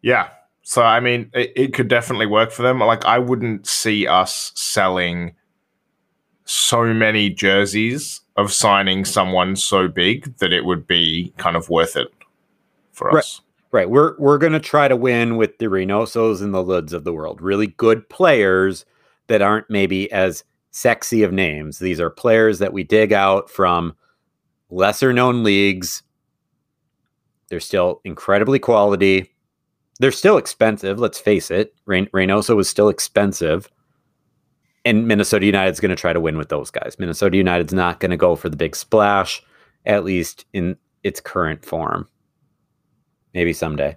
[0.03, 0.29] Yeah.
[0.62, 2.79] So I mean, it, it could definitely work for them.
[2.79, 5.35] Like I wouldn't see us selling
[6.45, 11.97] so many jerseys of signing someone so big that it would be kind of worth
[11.97, 12.09] it
[12.92, 13.18] for Right.
[13.18, 13.40] us.
[13.72, 13.88] Right.
[13.88, 17.40] We're we're gonna try to win with the Reynosos and the Lods of the world.
[17.40, 18.85] Really good players
[19.28, 21.78] that aren't maybe as sexy of names.
[21.78, 23.94] These are players that we dig out from
[24.70, 26.02] lesser known leagues.
[27.48, 29.31] They're still incredibly quality.
[30.00, 31.74] They're still expensive, let's face it.
[31.87, 33.68] Reyn- Reynoso is still expensive.
[34.85, 36.96] And Minnesota United's going to try to win with those guys.
[36.98, 39.42] Minnesota United's not going to go for the big splash,
[39.87, 42.09] at least in its current form
[43.35, 43.97] maybe someday.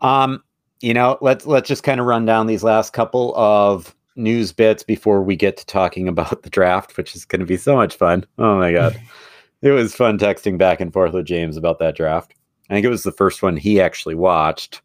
[0.00, 0.42] Um,
[0.80, 4.82] you know, let's let's just kind of run down these last couple of news bits
[4.82, 7.96] before we get to talking about the draft, which is going to be so much
[7.96, 8.24] fun.
[8.38, 9.00] Oh my god,
[9.62, 12.34] it was fun texting back and forth with James about that draft.
[12.70, 14.82] I think it was the first one he actually watched.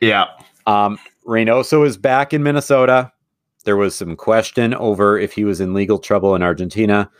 [0.00, 0.26] Yeah.
[0.66, 3.10] Um, Reynoso is back in Minnesota.
[3.64, 7.10] There was some question over if he was in legal trouble in Argentina.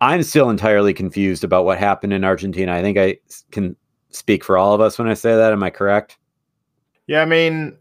[0.00, 2.74] I'm still entirely confused about what happened in Argentina.
[2.74, 3.18] I think I
[3.50, 3.76] can
[4.10, 5.52] speak for all of us when I say that.
[5.52, 6.18] Am I correct?
[7.06, 7.76] Yeah, I mean,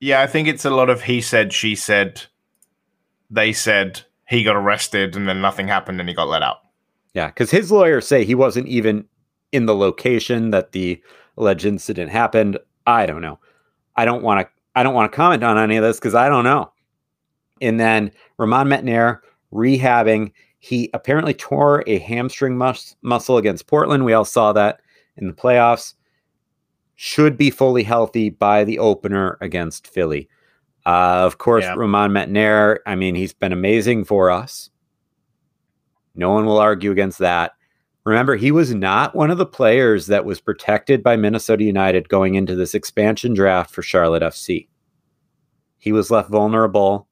[0.00, 2.22] yeah, I think it's a lot of he said, she said,
[3.30, 6.58] they said, he got arrested, and then nothing happened and he got let out.
[7.14, 9.06] Yeah, because his lawyers say he wasn't even
[9.52, 11.02] in the location that the
[11.36, 12.58] alleged incident happened.
[12.86, 13.38] I don't know.
[13.96, 14.48] I don't want to.
[14.74, 16.70] I don't want to comment on any of this because I don't know.
[17.60, 19.20] And then Ramon Métanire
[19.52, 20.32] rehabbing.
[20.60, 24.04] He apparently tore a hamstring mus- muscle against Portland.
[24.04, 24.80] We all saw that
[25.20, 25.94] in the playoffs.
[26.96, 30.28] Should be fully healthy by the opener against Philly.
[30.84, 31.74] Uh, of course, yeah.
[31.74, 32.78] Ramon Métanire.
[32.86, 34.70] I mean, he's been amazing for us.
[36.14, 37.52] No one will argue against that.
[38.04, 42.36] Remember, he was not one of the players that was protected by Minnesota United going
[42.36, 44.66] into this expansion draft for Charlotte FC.
[45.76, 47.06] He was left vulnerable.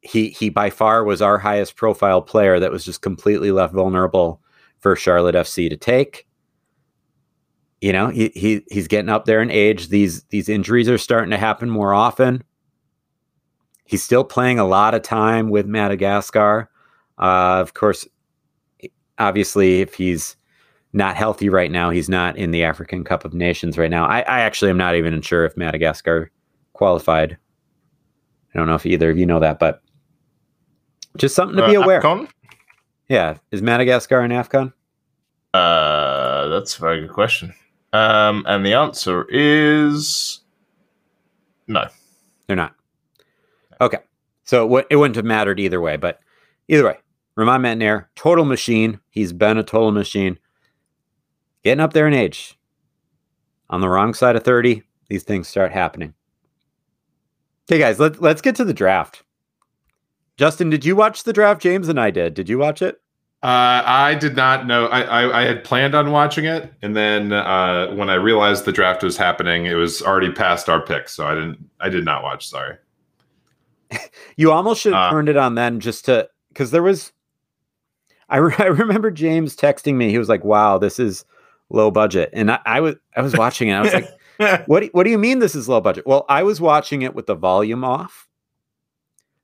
[0.00, 4.40] He he by far was our highest profile player that was just completely left vulnerable
[4.80, 6.26] for Charlotte FC to take.
[7.80, 9.88] You know, he, he he's getting up there in age.
[9.88, 12.42] These these injuries are starting to happen more often.
[13.84, 16.70] He's still playing a lot of time with Madagascar.
[17.18, 18.06] Uh, of course,
[19.18, 20.36] obviously, if he's
[20.92, 24.06] not healthy right now, he's not in the African Cup of Nations right now.
[24.06, 26.30] I, I actually am not even sure if Madagascar
[26.72, 27.38] qualified.
[28.54, 29.82] I don't know if either of you know that, but
[31.16, 32.00] just something to be uh, aware.
[32.00, 32.28] Afcon?
[33.08, 34.72] Yeah, is Madagascar an Afcon?
[35.54, 37.54] Uh, that's a very good question.
[37.92, 40.40] Um, and the answer is
[41.66, 41.86] no,
[42.46, 42.74] they're not.
[43.80, 43.98] Okay,
[44.44, 46.20] so it, w- it wouldn't have mattered either way, but
[46.68, 46.98] either way,
[47.36, 49.00] Ramon Métanire, total machine.
[49.10, 50.38] He's been a total machine.
[51.62, 52.58] Getting up there in age.
[53.70, 56.14] On the wrong side of 30, these things start happening.
[57.70, 59.22] Okay, guys, let, let's get to the draft.
[60.38, 61.60] Justyn, did you watch the draft?
[61.60, 62.34] James and I did.
[62.34, 63.00] Did you watch it?
[63.40, 64.86] Uh, I did not know.
[64.86, 68.72] I, I, I, had planned on watching it, and then uh, when I realized the
[68.72, 71.70] draft was happening, it was already past our pick, so I didn't.
[71.78, 72.48] I did not watch.
[72.48, 72.76] Sorry.
[74.36, 77.12] you almost should have uh, turned it on then, just to because there was
[78.28, 80.10] I, re- I remember James texting me.
[80.10, 81.24] He was like, "Wow, this is
[81.70, 83.74] low budget," and I, I was I was watching it.
[83.74, 84.08] I was like,
[84.68, 84.80] "What?
[84.80, 87.26] Do, what do you mean this is low budget?" Well, I was watching it with
[87.26, 88.27] the volume off.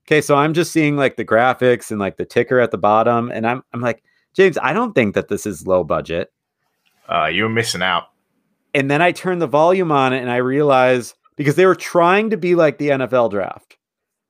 [0.07, 3.31] Okay, so I'm just seeing like the graphics and like the ticker at the bottom,
[3.31, 4.03] and I'm I'm like,
[4.35, 6.33] James, I don't think that this is low budget.
[7.09, 8.05] Uh, you're missing out.
[8.75, 12.31] And then I turn the volume on it, and I realize because they were trying
[12.31, 13.77] to be like the NFL draft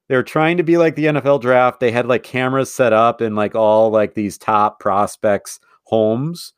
[0.09, 1.81] they were trying to be like the NFL draft.
[1.81, 6.53] They had like cameras set up in like all like these top prospects' homes,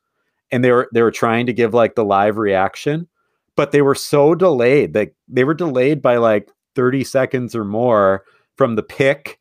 [0.51, 3.09] and they were they were trying to give like the live reaction,
[3.55, 4.95] but they were so delayed.
[4.95, 8.25] Like they were delayed by like 30 seconds or more
[8.57, 9.39] from the pick.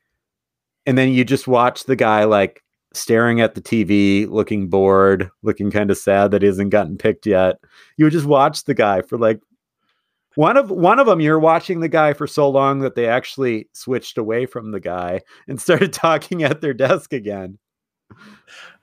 [0.85, 5.71] And then you just watch the guy like staring at the TV, looking bored, looking
[5.71, 7.57] kind of sad that he hasn't gotten picked yet.
[7.97, 9.39] You would just watch the guy for like
[10.35, 13.69] one of one of them, you're watching the guy for so long that they actually
[13.73, 17.57] switched away from the guy and started talking at their desk again.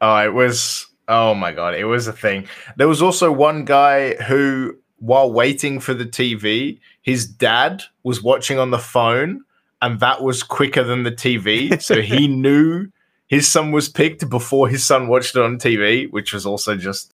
[0.01, 2.49] Oh, it was oh my god, it was a thing.
[2.77, 8.59] There was also one guy who, while waiting for the TV, his dad was watching
[8.59, 9.43] on the phone,
[9.83, 11.83] and that was quicker than the TV.
[11.89, 12.89] so he knew
[13.27, 17.13] his son was picked before his son watched it on TV, which was also just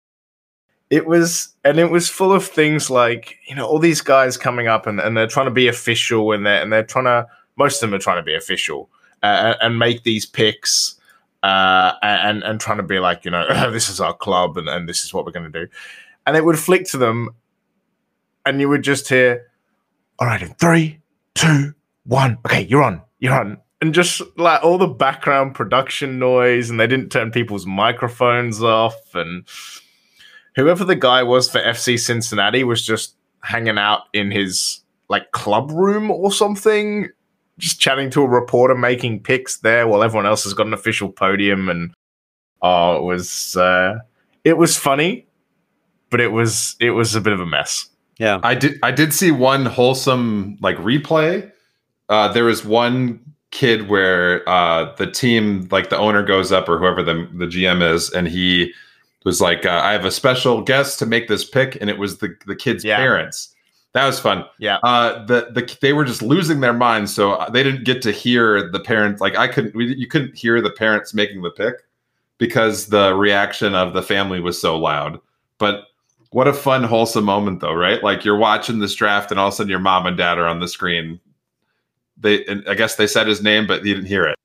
[0.90, 4.68] it was and it was full of things like you know all these guys coming
[4.68, 7.26] up and, and they're trying to be official and they're and they're trying to
[7.58, 8.90] most of them are trying to be official
[9.24, 10.96] uh, and make these picks
[11.42, 14.70] uh, and and trying to be like you know oh, this is our club and,
[14.70, 15.72] and this is what we're going to do
[16.28, 17.30] and it would flick to them
[18.46, 19.48] and you would just hear
[20.20, 21.00] all right in three
[21.34, 21.74] two
[22.06, 26.80] one okay you're on you're on and just like all the background production noise and
[26.80, 29.46] they didn't turn people's microphones off and
[30.56, 35.72] whoever the guy was for FC Cincinnati was just hanging out in his like club
[35.72, 37.10] room or something,
[37.60, 41.12] just chatting to a reporter, making picks there while everyone else has got an official
[41.12, 41.70] podium.
[41.70, 41.94] And
[42.62, 44.00] oh, it was uh,
[44.44, 45.28] it was funny,
[46.10, 47.88] but it was it was a bit of a mess.
[48.18, 51.52] Yeah, I did I did see one wholesome like replay.
[52.10, 53.20] Uh, there was one
[53.52, 57.82] kid where uh, the team, like the owner, goes up or whoever the the GM
[57.82, 58.74] is, and he
[59.24, 62.20] was like, uh, I have a special guest to make this pick, and it was
[62.20, 62.98] the the kid's yeah.
[62.98, 63.56] parents.
[63.94, 64.44] That was fun.
[64.60, 64.78] Yeah.
[64.84, 68.70] Uh, the the they were just losing their minds, so they didn't get to hear
[68.70, 69.22] the parents.
[69.22, 71.76] Like I couldn't, we, you couldn't hear the parents making the pick
[72.38, 75.20] because the reaction of the family was so loud.
[75.58, 75.86] But
[76.32, 78.04] what a fun, wholesome moment, though, right?
[78.04, 80.48] Like you're watching this draft, and all of a sudden your mom and dad are
[80.48, 81.20] on the screen.
[82.18, 84.36] They, I guess they said his name, but you didn't hear it.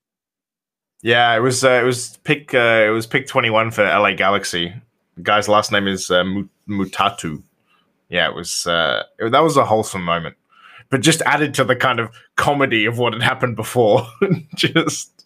[1.03, 4.13] Yeah, it was uh, it was pick uh, it was pick twenty one for LA
[4.13, 4.75] Galaxy.
[5.17, 6.25] The guy's last name is uh,
[6.69, 7.43] Mutatu.
[8.09, 10.37] Yeah, it was uh, it, that was a wholesome moment,
[10.91, 14.07] but just added to the kind of comedy of what had happened before.
[14.55, 15.21] just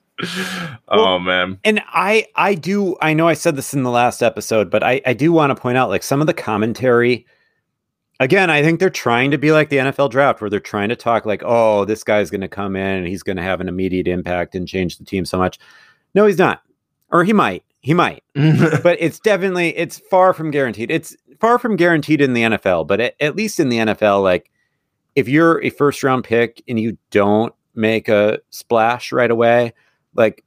[0.88, 4.22] Well, oh man, And I I do I know I said this in the last
[4.22, 7.26] episode, but I, I do want to point out like some of the commentary.
[8.20, 10.96] Again, I think they're trying to be like the NFL draft, where they're trying to
[10.96, 13.68] talk like, oh, this guy's going to come in and he's going to have an
[13.68, 15.58] immediate impact and change the team so much.
[16.14, 16.62] No, he's not,
[17.10, 20.90] or he might, he might, but it's definitely it's far from guaranteed.
[20.90, 24.50] It's far from guaranteed in the NFL, but at, at least in the NFL, like
[25.16, 29.72] if you're a first round pick and you don't make a splash right away,
[30.14, 30.44] like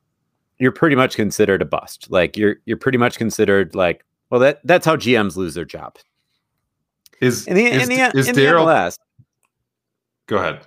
[0.59, 2.09] you're pretty much considered a bust.
[2.09, 5.97] Like you're you're pretty much considered like well that that's how GMs lose their job.
[7.21, 8.65] Is In the is, in the, is in the Daryl?
[8.65, 8.97] MLS,
[10.27, 10.61] Go ahead.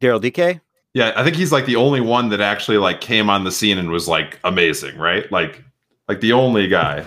[0.00, 0.60] Daryl Dike.
[0.94, 3.78] Yeah, I think he's like the only one that actually like came on the scene
[3.78, 5.30] and was like amazing, right?
[5.32, 5.64] Like,
[6.08, 7.04] like the only guy,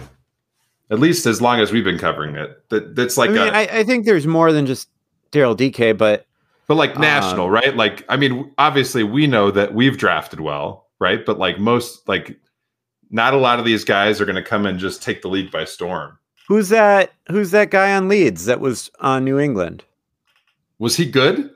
[0.90, 2.70] at least as long as we've been covering it.
[2.70, 4.90] That that's like I mean, a, I, I think there's more than just
[5.32, 6.26] Daryl Dike, but
[6.68, 7.76] but like national, um, right?
[7.76, 11.26] Like, I mean, obviously we know that we've drafted well, right?
[11.26, 12.38] But like most, like,
[13.10, 15.50] not a lot of these guys are going to come and just take the league
[15.50, 16.20] by storm.
[16.48, 17.14] Who's that?
[17.30, 19.84] Who's that guy on Leeds that was on New England?
[20.80, 21.52] Was he good?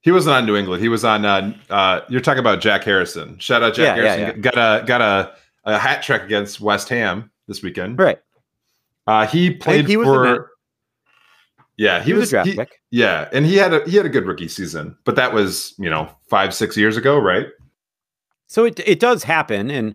[0.00, 0.82] He wasn't on New England.
[0.82, 1.24] He was on.
[1.24, 3.38] Uh, uh, you're talking about Jack Harrison.
[3.38, 4.40] Shout out Jack Yeah, yeah, Harrison.
[4.40, 5.32] Got a got a,
[5.64, 7.98] a hat trick against West Ham this weekend.
[7.98, 8.20] Right,
[9.06, 10.50] Uh, he played he was for.
[11.78, 12.58] Yeah, he, was, a draft he-.
[12.90, 15.90] Yeah, and he had a he had a good rookie season, but that was you
[15.90, 17.48] know five six years ago, right?
[18.46, 19.94] So it it does happen, and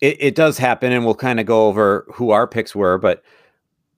[0.00, 3.22] it, it does happen, and we'll kind of go over who our picks were, but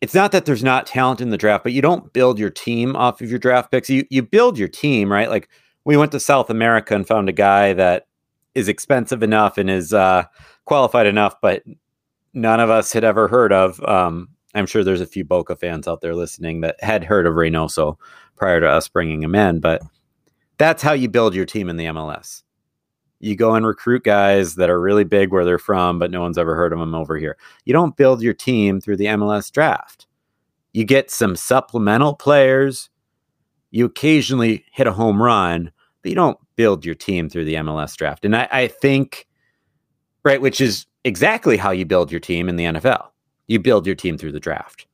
[0.01, 2.97] it's not that there's not talent in the draft, but you don't build your team
[2.97, 3.91] off of your draft picks.
[3.91, 5.29] You you build your team, right?
[5.29, 5.49] Like
[5.85, 8.07] we went to South America and found a guy that
[8.55, 10.25] is expensive enough and is uh,
[10.65, 11.63] qualified enough, but
[12.33, 13.83] none of us had ever heard of.
[13.85, 17.35] Um, I'm sure there's a few Boca fans out there listening that had heard of
[17.35, 17.97] Reynoso
[18.37, 19.83] prior to us bringing him in, but
[20.59, 22.43] that's how you build your team in the MLS
[23.21, 26.39] you go and recruit guys that are really big where they're from, but no one's
[26.39, 27.37] ever heard of them over here.
[27.67, 30.07] You don't build your team through the MLS draft.
[30.73, 32.89] You get some supplemental players.
[33.71, 35.71] You occasionally hit a home run,
[36.03, 38.25] but you don't build your team through the MLS draft.
[38.25, 39.27] And I, I think,
[40.25, 43.09] right, which is exactly how you build your team in the NFL.
[43.49, 44.87] You build your team through the draft.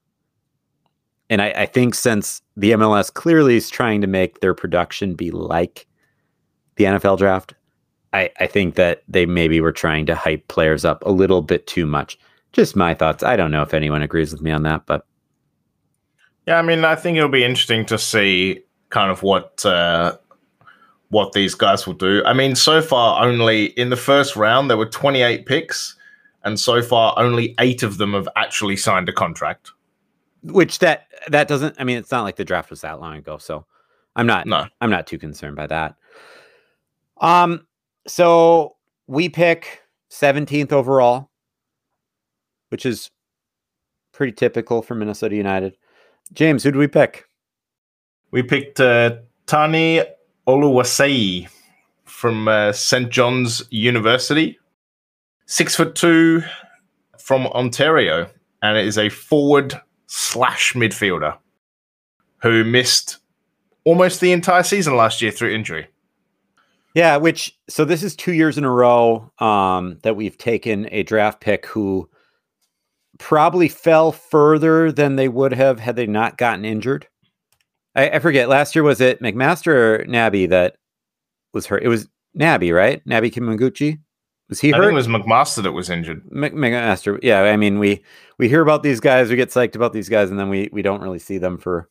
[1.30, 5.30] And I, I think since the MLS clearly is trying to make their production be
[5.30, 5.86] like
[6.76, 7.54] the NFL draft,
[8.16, 11.66] I, I think that they maybe were trying to hype players up a little bit
[11.66, 12.18] too much.
[12.52, 13.22] Just my thoughts.
[13.22, 15.06] I don't know if anyone agrees with me on that, but
[16.46, 20.16] Yeah, I mean, I think it'll be interesting to see kind of what uh,
[21.10, 22.22] what these guys will do.
[22.24, 25.94] I mean, so far only in the first round there were 28 picks,
[26.42, 29.72] and so far only eight of them have actually signed a contract.
[30.42, 31.76] which that that doesn't.
[31.78, 33.66] I mean, it's not like the draft was that long ago, so
[34.14, 34.46] I'm not.
[34.46, 35.96] No, I'm not too concerned by that.
[37.20, 37.66] Um,
[38.06, 41.30] so we pick 17th overall,
[42.68, 43.10] which is
[44.12, 45.76] pretty typical for Minnesota United.
[46.32, 47.26] James, who do we pick?
[48.30, 49.16] we picked uh,
[49.46, 50.02] Tani
[50.46, 51.48] Oluwaseyi
[52.04, 54.58] from uh, St John's University,
[55.46, 56.42] six foot two
[57.18, 58.28] from Ontario,
[58.62, 61.36] and it is a forward slash midfielder
[62.42, 63.18] who missed
[63.84, 65.88] almost the entire season last year through injury.
[66.96, 71.02] Yeah, which so this is two years in a row um, that we've taken a
[71.02, 72.08] draft pick who
[73.18, 77.06] probably fell further than they would have had they not gotten injured.
[77.94, 78.48] I, I forget.
[78.48, 80.78] Last year was it McMaster or Nabi that
[81.52, 81.82] was hurt?
[81.82, 83.04] It was Nabi, right?
[83.04, 83.98] Nabi Kibunguchy.
[84.48, 84.84] Was he I hurt?
[84.84, 86.22] think it was McMaster that was injured.
[86.32, 87.18] Mc- McMaster.
[87.22, 88.02] Yeah, I mean we
[88.38, 90.80] we hear about these guys, we get psyched about these guys, and then we we
[90.80, 91.90] don't really see them for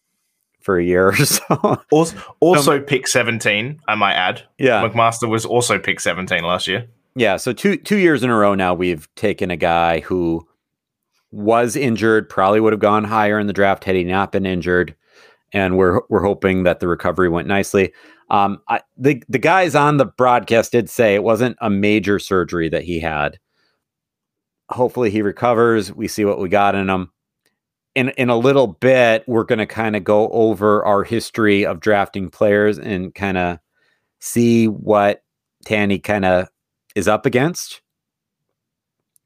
[0.65, 1.81] for a year or so.
[1.91, 4.41] Also, also pick 17, I might add.
[4.57, 6.87] yeah, McMaster was also pick 17 last year.
[7.15, 10.45] Yeah, so two two years in a row now we've taken a guy who
[11.31, 14.95] was injured, probably would have gone higher in the draft had he not been injured,
[15.53, 17.93] and we're we're hoping that the recovery went nicely.
[18.29, 22.67] Um, I, the the guys on the broadcast did say it wasn't a major surgery
[22.69, 23.39] that he had.
[24.69, 25.93] Hopefully he recovers.
[25.93, 27.11] We see what we got in him.
[27.95, 31.79] In in a little bit, we're going to kind of go over our history of
[31.79, 33.59] drafting players and kind of
[34.19, 35.23] see what
[35.65, 36.49] Tani kind of
[36.95, 37.81] is up against.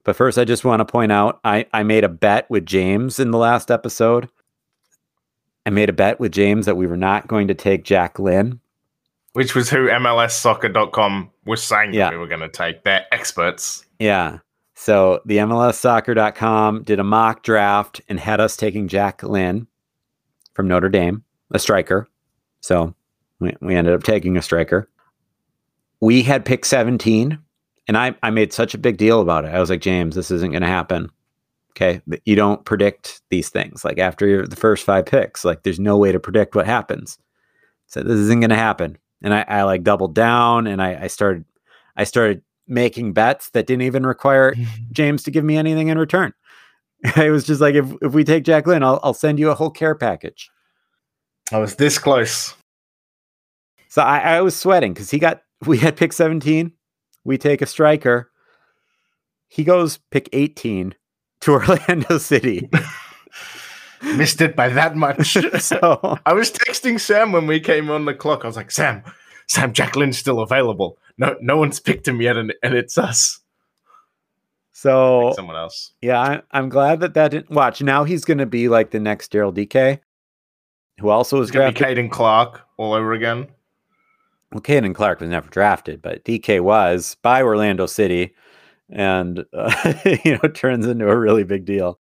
[0.03, 3.19] But first, I just want to point out I, I made a bet with James
[3.19, 4.29] in the last episode.
[5.65, 8.59] I made a bet with James that we were not going to take Jack Lynn.
[9.33, 12.05] Which was who MLSsoccer.com was saying Yeah.
[12.05, 12.83] that we were going to take.
[12.83, 13.85] They're experts.
[13.99, 14.39] Yeah.
[14.81, 19.67] So the MLSsoccer.com did a mock draft and had us taking Jack Lynn
[20.53, 22.07] from Notre Dame, a striker.
[22.61, 22.95] So
[23.41, 24.89] we, we ended up taking a striker.
[25.99, 27.37] We had pick 17,
[27.89, 29.49] and I, I made such a big deal about it.
[29.49, 31.09] I was like, James, this isn't going to happen.
[31.71, 32.01] Okay.
[32.23, 33.83] You don't predict these things.
[33.83, 37.17] Like after the first five picks, like there's no way to predict what happens.
[37.87, 38.97] So this isn't going to happen.
[39.21, 41.43] And I, I like doubled down and I, I started,
[41.97, 44.55] I started making bets that didn't even require
[44.91, 46.33] James to give me anything in return.
[47.15, 49.55] I was just like, if, if we take Jack Lynn, I'll, I'll send you a
[49.55, 50.49] whole care package.
[51.51, 52.53] I was this close.
[53.87, 56.71] So I, I was sweating because he got, we had pick 17.
[57.25, 58.31] We take a striker.
[59.47, 60.93] He goes pick 18
[61.41, 62.69] to Orlando City.
[64.01, 65.37] Missed it by that much.
[65.59, 68.43] so I was texting Sam when we came on the clock.
[68.43, 69.03] I was like, Sam,
[69.47, 70.97] Sam Jack Lynn's still available.
[71.19, 73.39] No, no one's picked him yet, and, and it's us.
[74.71, 75.91] So someone else.
[76.01, 77.81] yeah, I, I'm glad that that didn't watch.
[77.81, 80.01] Now he's going to be like the next Daryl Dike,
[81.01, 81.79] who also was It's gonna be.
[81.79, 83.47] Caden Clark all over again.
[84.53, 88.33] Well, Caden Clark was never drafted, but Dike was by Orlando City,
[88.89, 89.93] and uh,
[90.23, 91.99] you know turns into a really big deal.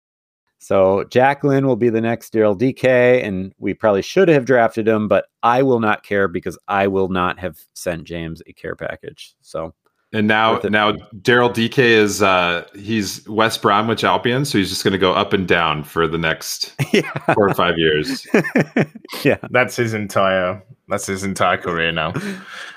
[0.64, 2.86] So Jack Lynn will be the next Daryl Dike,
[3.24, 7.10] and we probably should have drafted him, but I will not care because I will
[7.10, 9.36] not have sent James a care package.
[9.42, 9.74] So
[10.14, 14.94] And now, now Daryl Dike is uh he's West Bromwich Albion, so he's just going
[14.94, 18.26] to go up and down for the next yeah, four or five years.
[19.24, 19.38] yeah.
[19.50, 20.64] That's his entire.
[20.88, 22.14] That's his entire career now.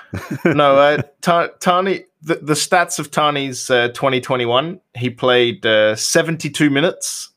[0.45, 2.03] no, uh, Ta- Tani.
[2.21, 4.81] The, the stats of Tani's uh, 2021.
[4.95, 7.29] He played uh, 72 minutes,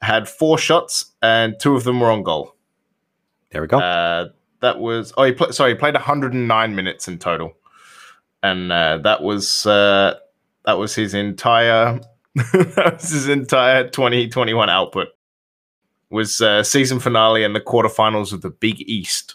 [0.00, 2.54] had four shots, and two of them were on goal.
[3.50, 3.78] There we go.
[3.78, 4.28] Uh,
[4.60, 5.54] that was oh, he played.
[5.54, 7.52] Sorry, he played 109 minutes in total,
[8.42, 10.14] and uh, that was uh,
[10.64, 12.00] that was his entire
[12.34, 15.08] that was his entire 2021 output.
[16.10, 19.34] Was uh, season finale and the quarterfinals of the Big East.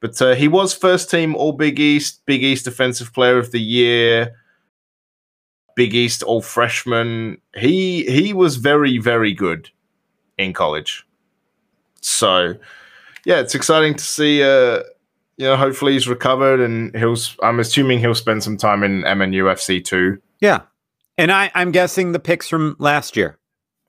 [0.00, 3.60] But uh, he was first team All Big East, Big East Defensive Player of the
[3.60, 4.34] Year,
[5.80, 7.40] Big East All Freshman.
[7.56, 9.70] He he was very very good
[10.36, 11.06] in college.
[12.02, 12.54] So
[13.24, 14.42] yeah, it's exciting to see.
[14.42, 14.82] Uh,
[15.38, 17.16] you know, hopefully he's recovered, and he'll.
[17.42, 20.20] I'm assuming he'll spend some time in MNUFC too.
[20.38, 20.60] Yeah.
[21.16, 23.38] And I, I'm guessing the picks from last year,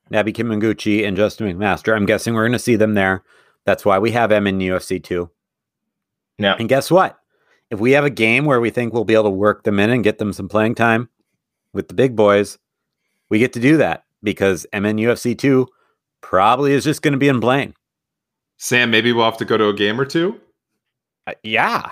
[0.09, 3.21] Nabi Kibunguchy and Justin McMaster, I'm guessing we're going to see them there.
[3.65, 5.29] That's why we have MNUFC 2.
[6.37, 6.55] Yeah.
[6.57, 7.19] And guess what?
[7.69, 9.89] If we have a game where we think we'll be able to work them in
[9.89, 11.09] and get them some playing time
[11.73, 12.57] with the big boys,
[13.29, 15.67] we get to do that because MNUFC 2
[16.21, 17.73] probably is just going to be in Blaine.
[18.57, 20.39] Sam, maybe we'll have to go to a game or two.
[21.25, 21.91] Uh, yeah.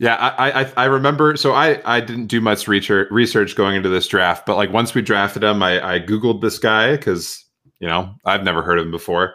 [0.00, 1.36] Yeah, I, I I remember.
[1.36, 4.94] So I I didn't do much research research going into this draft, but like once
[4.94, 7.44] we drafted him, I I googled this guy because
[7.80, 9.34] you know I've never heard of him before,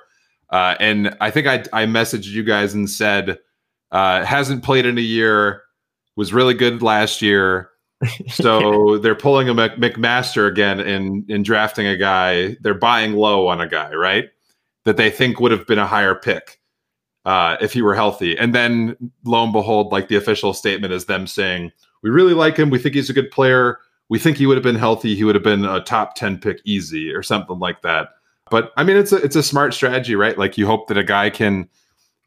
[0.51, 3.39] uh, and I think I I messaged you guys and said
[3.91, 5.63] uh, hasn't played in a year,
[6.15, 7.69] was really good last year.
[8.29, 12.57] So they're pulling a McMaster again in in drafting a guy.
[12.61, 14.29] They're buying low on a guy, right?
[14.85, 16.59] That they think would have been a higher pick
[17.25, 18.37] uh, if he were healthy.
[18.37, 22.57] And then lo and behold, like the official statement is them saying, we really like
[22.57, 22.69] him.
[22.69, 23.79] We think he's a good player.
[24.09, 25.15] We think he would have been healthy.
[25.15, 28.09] He would have been a top 10 pick easy or something like that.
[28.51, 30.37] But I mean, it's a, it's a smart strategy, right?
[30.37, 31.69] Like you hope that a guy can,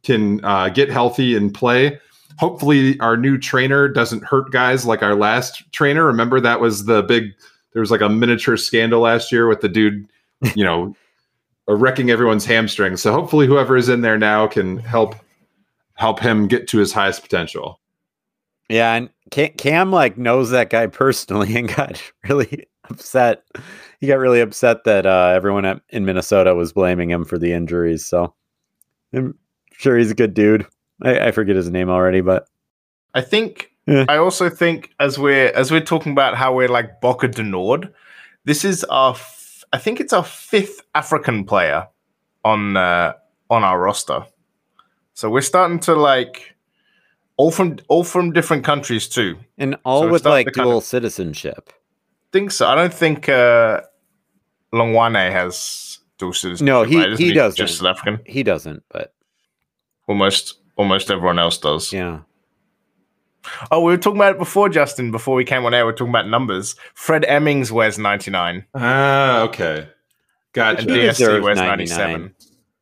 [0.02, 2.00] can uh, get healthy and play.
[2.38, 6.04] Hopefully our new trainer doesn't hurt guys like our last trainer.
[6.04, 7.32] Remember that was the big,
[7.72, 10.06] there was like a miniature scandal last year with the dude,
[10.54, 10.94] you know,
[11.68, 13.02] wrecking everyone's hamstrings.
[13.02, 15.16] So hopefully whoever is in there now can help
[15.94, 17.80] help him get to his highest potential.
[18.68, 23.44] Yeah, and Cam, like knows that guy personally and got really upset.
[24.00, 27.52] He got really upset that uh, everyone at, in Minnesota was blaming him for the
[27.52, 28.04] injuries.
[28.04, 28.34] So
[29.12, 29.36] I'm
[29.72, 30.66] sure he's a good dude.
[31.02, 32.48] I, I forget his name already, but
[33.14, 33.70] I think.
[33.86, 34.04] Yeah.
[34.08, 37.92] I also think as we're as we're talking about how we're like Boca de Nord,
[38.44, 39.12] this is our.
[39.12, 41.86] F- I think it's our fifth African player
[42.44, 43.12] on uh,
[43.48, 44.26] on our roster.
[45.14, 46.56] So we're starting to like
[47.36, 49.36] all from all from different countries too.
[49.56, 51.72] and all So with like the kind dual of- citizenship.
[52.32, 52.66] think so.
[52.66, 53.82] I don't think uh,
[54.72, 56.66] Hlongwane has dual citizenship.
[56.66, 57.10] No, he- right?
[57.12, 57.56] Isn't he doesn't.
[57.56, 58.18] Just South African.
[58.26, 59.12] He doesn't, but
[60.08, 61.92] Almost almost everyone else does.
[61.92, 62.20] yeah.
[63.70, 65.12] Oh, we were talking about it before, Justin.
[65.12, 66.74] Before we came on air, we are talking about numbers.
[66.94, 69.78] Fred Emmings wears ninety nine, Ah, okay.
[69.80, 69.88] and
[70.52, 70.82] Gotcha.
[70.82, 72.34] He DSC wears ninety seven.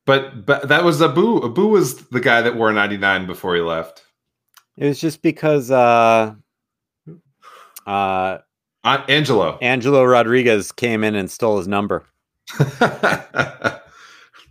[0.06, 1.44] But but that was Abu.
[1.44, 4.02] Abu was the guy that wore 99 before he left.
[4.76, 6.34] It was just because uh
[7.86, 8.38] uh
[8.84, 9.58] Uh, Angelo.
[9.62, 12.04] Angelo Rodriguez came in and stole his number.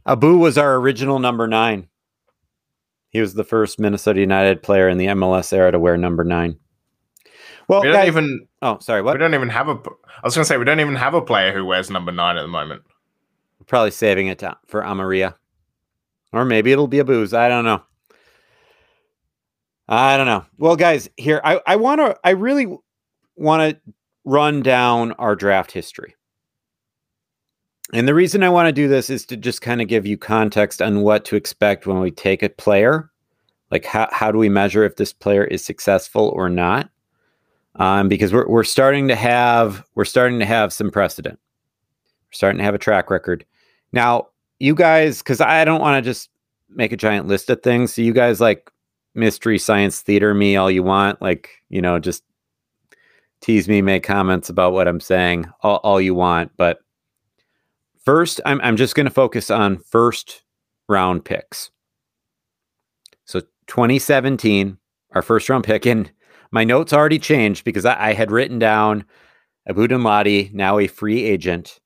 [0.05, 1.87] Abu was our original number nine.
[3.13, 6.57] He was the first Minnesota United player in the MLS era to wear number nine.
[7.69, 9.73] Well, We don't guys- even oh, sorry, we don't even have a.
[9.75, 12.37] I was going to say we don't even have a player who wears number nine
[12.37, 12.81] at the moment.
[13.67, 15.35] Probably saving it to, for Amarilla.
[16.33, 17.33] Or maybe it'll be a booze.
[17.33, 17.83] I don't know.
[19.87, 20.45] I don't know.
[20.57, 22.75] Well, guys, here I, I want to I really
[23.35, 23.93] want to
[24.25, 26.15] run down our draft history.
[27.93, 30.17] And the reason I want to do this is to just kind of give you
[30.17, 33.11] context on what to expect when we take a player.
[33.69, 36.89] Like how how do we measure if this player is successful or not?
[37.75, 41.39] Um, because we're we're starting to have we're starting to have some precedent.
[42.29, 43.45] We're starting to have a track record.
[43.91, 44.27] Now,
[44.59, 46.29] you guys, because I don't want to just
[46.69, 47.93] make a giant list of things.
[47.93, 48.71] So you guys like
[49.13, 52.23] mystery science theater me all you want, like you know, just
[53.41, 56.51] tease me, make comments about what I'm saying all, all you want.
[56.57, 56.82] But
[58.05, 60.43] first, I'm I'm just going to focus on first
[60.87, 61.71] round picks.
[63.25, 64.77] So 2017,
[65.11, 66.11] our first round pick, and
[66.51, 69.05] my notes already changed because I, I had written down
[69.67, 71.79] Abu Ladi, now a free agent.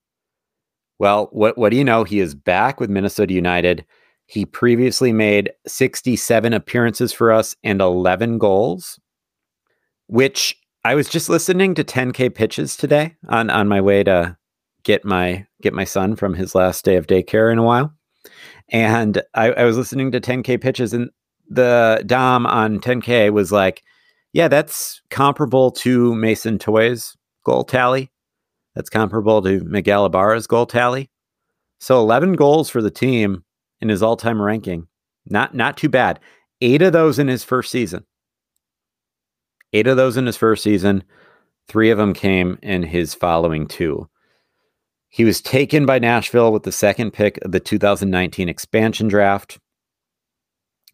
[0.99, 2.03] Well, what what do you know?
[2.03, 3.85] He is back with Minnesota United.
[4.25, 8.99] He previously made 67 appearances for us and 11 goals,
[10.07, 14.37] which I was just listening to 10K pitches today on on my way to
[14.87, 17.93] get my get my son from his last day of daycare in a while.
[18.69, 21.09] And I, I was listening to 10K pitches and
[21.49, 23.83] the Dom on 10K was like,
[24.31, 28.09] yeah, that's comparable to Mason Toye's goal tally.
[28.75, 31.09] That's comparable to Miguel Ibarra's goal tally.
[31.79, 33.43] So 11 goals for the team
[33.81, 34.87] in his all-time ranking.
[35.25, 36.21] Not not too bad.
[36.61, 38.05] 8 of those in his first season.
[39.73, 41.03] 8 of those in his first season.
[41.67, 44.07] 3 of them came in his following two.
[45.09, 49.59] He was taken by Nashville with the second pick of the 2019 expansion draft.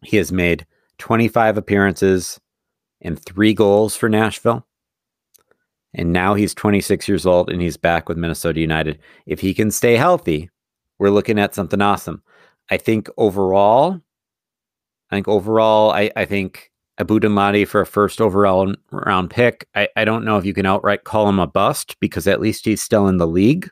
[0.02, 0.66] He has made
[0.98, 2.40] 25 appearances
[3.00, 4.66] and 3 goals for Nashville.
[5.94, 8.98] And now he's 26 years old and he's back with Minnesota United.
[9.26, 10.50] If he can stay healthy,
[10.98, 12.22] we're looking at something awesome.
[12.70, 14.00] I think overall,
[15.10, 19.68] I think overall, I, I think Abu Danladi for a first overall round pick.
[19.74, 22.64] I, I don't know if you can outright call him a bust because at least
[22.64, 23.68] he's still in the league.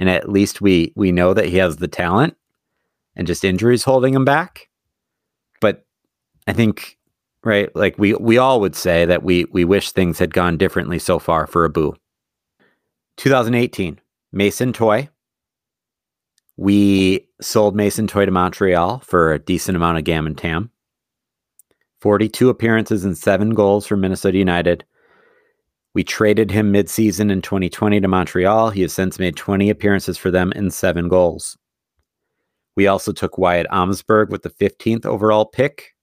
[0.00, 2.36] And at least we we know that he has the talent
[3.14, 4.68] and just injuries holding him back.
[5.60, 5.84] But
[6.48, 6.98] I think
[7.44, 7.74] right?
[7.76, 11.18] Like we we all would say that we we wish things had gone differently so
[11.18, 11.92] far for Abu.
[13.18, 14.00] 2018,
[14.32, 15.08] Mason Toye.
[16.56, 20.70] We sold Mason Toye to Montreal for a decent amount of GAM and TAM.
[22.00, 24.84] 42 appearances and seven goals for Minnesota United.
[25.94, 28.70] We traded him midseason in 2020 to Montreal.
[28.70, 31.56] He has since made 20 appearances for them and seven goals.
[32.76, 35.94] We also took Wyatt Omsberg with the 15th overall pick.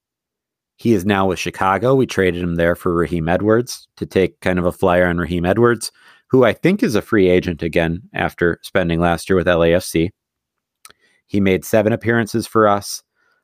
[0.75, 1.95] He is now with Chicago.
[1.95, 5.45] We traded him there for Raheem Edwards to take kind of a flyer on Raheem
[5.45, 5.91] Edwards,
[6.29, 10.09] who I think is a free agent again after spending last year with LAFC.
[11.27, 13.01] He made seven appearances for us.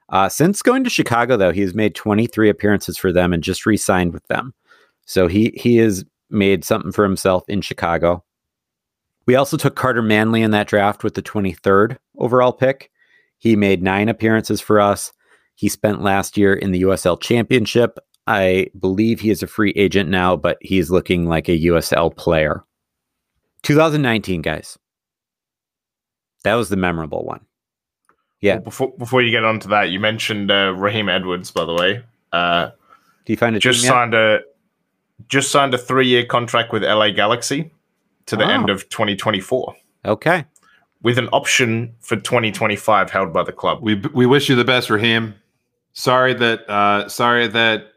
[0.10, 3.66] Uh, since going to Chicago, though, he has made 23 appearances for them and just
[3.66, 4.54] re signed with them.
[5.06, 8.24] So he, he has made something for himself in Chicago.
[9.26, 12.92] We also took Carter Manley in that draft with the 23rd overall pick.
[13.38, 15.14] He made nine appearances for us.
[15.56, 18.00] He spent last year in the USL Championship.
[18.26, 22.64] I believe he is a free agent now, but he's looking like a USL player.
[23.64, 24.78] 2019, guys.
[26.44, 27.46] That was the memorable one.
[28.42, 28.56] Yeah.
[28.56, 32.04] Well, before before you get onto that, you mentioned uh, Raheem Edwards, by the way.
[32.34, 32.72] Uh,
[33.26, 34.42] Do you find it just signed a
[35.28, 37.72] just signed a three year contract with LA Galaxy
[38.26, 38.52] to the Wow.
[38.52, 40.46] end of 2024, Okay.
[41.02, 43.80] with an option for 2025 held by the club.
[43.82, 45.36] We we wish you the best, Raheem.
[45.94, 47.92] Sorry that uh sorry that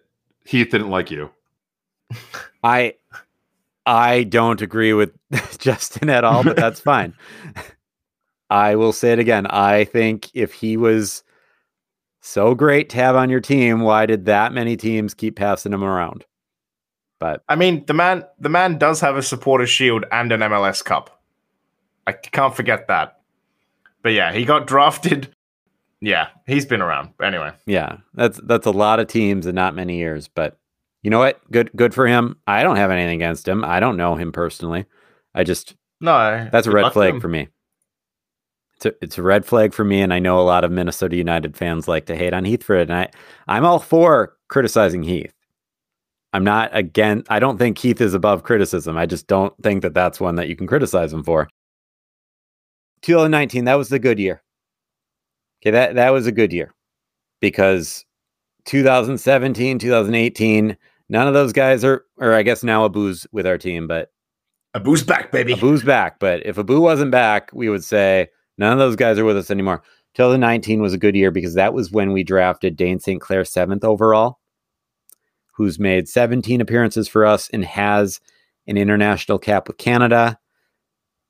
[0.44, 1.30] Heath didn't like you.
[2.62, 2.94] I
[3.86, 5.12] I don't agree with
[5.58, 7.14] Justin at all, but that's fine.
[8.50, 9.46] I will say it again.
[9.48, 11.22] I think if he was
[12.20, 15.82] so great to have on your team, why did that many teams keep passing him
[15.84, 16.24] around?
[17.18, 20.84] But I mean, the man the man does have a supporter shield and an MLS
[20.84, 21.22] Cup.
[22.06, 23.20] I can't forget that.
[24.02, 25.34] But yeah, he got drafted.
[26.00, 27.10] Yeah, he's been around.
[27.22, 30.28] Anyway, yeah, that's that's a lot of teams and not many years.
[30.28, 30.58] But
[31.02, 31.40] you know what?
[31.50, 32.36] Good good for him.
[32.46, 33.64] I don't have anything against him.
[33.64, 34.84] I don't know him personally.
[35.34, 37.20] I just no, That's a red flag him.
[37.20, 37.48] for me.
[38.76, 41.16] It's a, it's a red flag for me, and I know a lot of Minnesota
[41.16, 42.90] United fans like to hate on Heath for it.
[42.90, 43.08] And I,
[43.48, 45.32] I'm all for criticizing Heath.
[46.32, 47.24] I'm not again.
[47.28, 48.96] I don't think Keith is above criticism.
[48.96, 51.48] I just don't think that that's one that you can criticize him for.
[53.02, 54.42] 2019, that was the good year.
[55.62, 56.74] Okay, that that was a good year
[57.40, 58.04] because
[58.66, 60.76] 2017, 2018,
[61.08, 64.10] none of those guys are, or I guess now Abu's with our team, but
[64.74, 65.54] Abu's back, baby.
[65.54, 66.18] Abu's back.
[66.18, 69.50] But if Abu wasn't back, we would say none of those guys are with us
[69.50, 69.82] anymore.
[70.14, 73.20] 2019 was a good year because that was when we drafted Dayne St.
[73.20, 74.38] Clair seventh overall,
[75.56, 78.20] who's made 17 appearances for us and has
[78.66, 80.38] an international cap with Canada.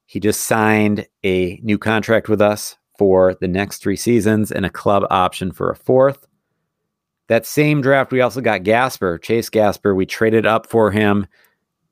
[0.06, 4.70] He just signed a new contract with us for the next three seasons and a
[4.70, 6.26] club option for a fourth.
[7.28, 9.94] That same draft, we also got Gasper, Chase Gasper.
[9.94, 11.26] We traded up for him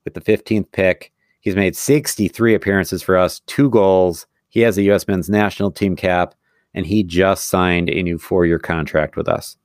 [0.05, 1.12] with the 15th pick.
[1.41, 4.26] He's made 63 appearances for us, two goals.
[4.49, 5.07] He has a U.S.
[5.07, 6.35] men's national team cap,
[6.72, 9.57] and he just signed a new four year contract with us.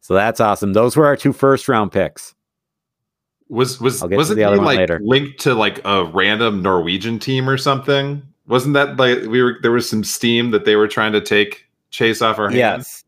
[0.00, 0.72] So that's awesome.
[0.72, 2.34] Those were our two first round picks.
[3.48, 5.00] Was was wasn't the he like later.
[5.02, 8.22] linked to like a random Norwegian team or something?
[8.46, 11.66] Wasn't that like we were there was some steam that they were trying to take
[11.90, 12.56] Chase off our hands?
[12.56, 13.04] Yes.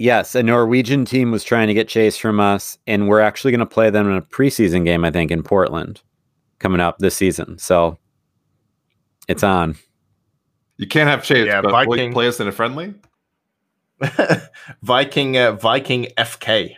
[0.00, 3.58] Yes, a Norwegian team was trying to get Chase from us, and we're actually going
[3.58, 6.00] to play them in a preseason game, I think, in Portland
[6.60, 7.58] coming up this season.
[7.58, 7.98] So
[9.26, 9.76] it's on.
[10.76, 12.12] You can't have Chase, yeah, but Viking.
[12.12, 12.94] play us in a friendly?
[14.82, 16.76] Viking uh, Viking FK.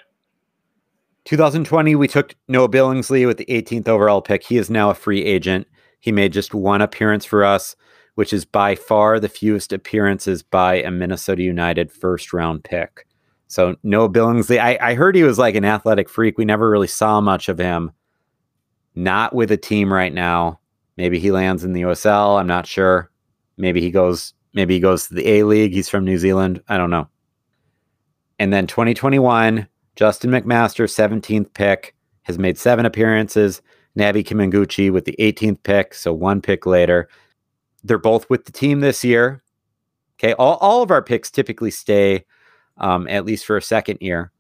[1.24, 4.42] 2020, we took Noah Billingsley with the 18th overall pick.
[4.42, 5.66] He is now a free agent.
[6.00, 7.76] He made just one appearance for us,
[8.14, 13.06] which is by far the fewest appearances by a Minnesota United first round pick.
[13.48, 16.38] So Noah Billingsley, I, I heard he was like an athletic freak.
[16.38, 17.90] We never really saw much of him.
[18.94, 20.60] Not with a team right now.
[20.96, 22.40] Maybe he lands in the USL.
[22.40, 23.10] I'm not sure.
[23.56, 24.34] Maybe he goes.
[24.52, 25.72] Maybe he goes to the A League.
[25.72, 26.62] He's from New Zealand.
[26.68, 27.08] I don't know.
[28.38, 33.62] And then 2021, Justin McMaster, 17th pick, has made seven appearances.
[33.98, 37.08] Nabi Kibunguchy with the 18th pick, so one pick later.
[37.84, 39.42] They're both with the team this year.
[40.18, 42.24] Okay, all, all of our picks typically stay
[42.78, 44.32] um, at least for a second year.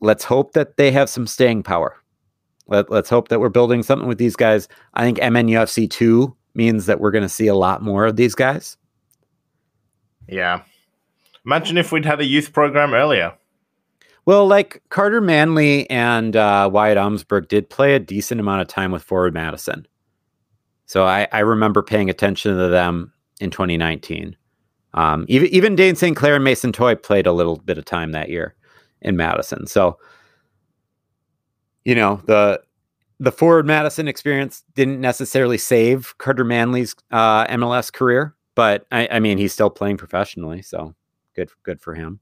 [0.00, 1.96] Let's hope that they have some staying power.
[2.68, 4.68] Let, let's hope that we're building something with these guys.
[4.94, 8.34] I think MNUFC 2 means that we're going to see a lot more of these
[8.34, 8.76] guys.
[10.30, 10.62] Yeah.
[11.44, 13.34] Imagine if we'd had a youth program earlier.
[14.26, 18.92] Well, like Carter Manley and uh, Wyatt Omsberg did play a decent amount of time
[18.92, 19.86] with Forward Madison.
[20.86, 24.36] So I, I remember paying attention to them in 2019.
[24.92, 26.16] Um, even even Dayne St.
[26.16, 28.54] Clair and Mason Toye played a little bit of time that year
[29.00, 29.66] in Madison.
[29.66, 29.98] So,
[31.84, 32.60] you know the
[33.20, 39.20] the forward Madison experience didn't necessarily save Carter Manley's uh, MLS career, but I, I,
[39.20, 40.94] mean he's still playing professionally, so
[41.34, 42.20] good good for him.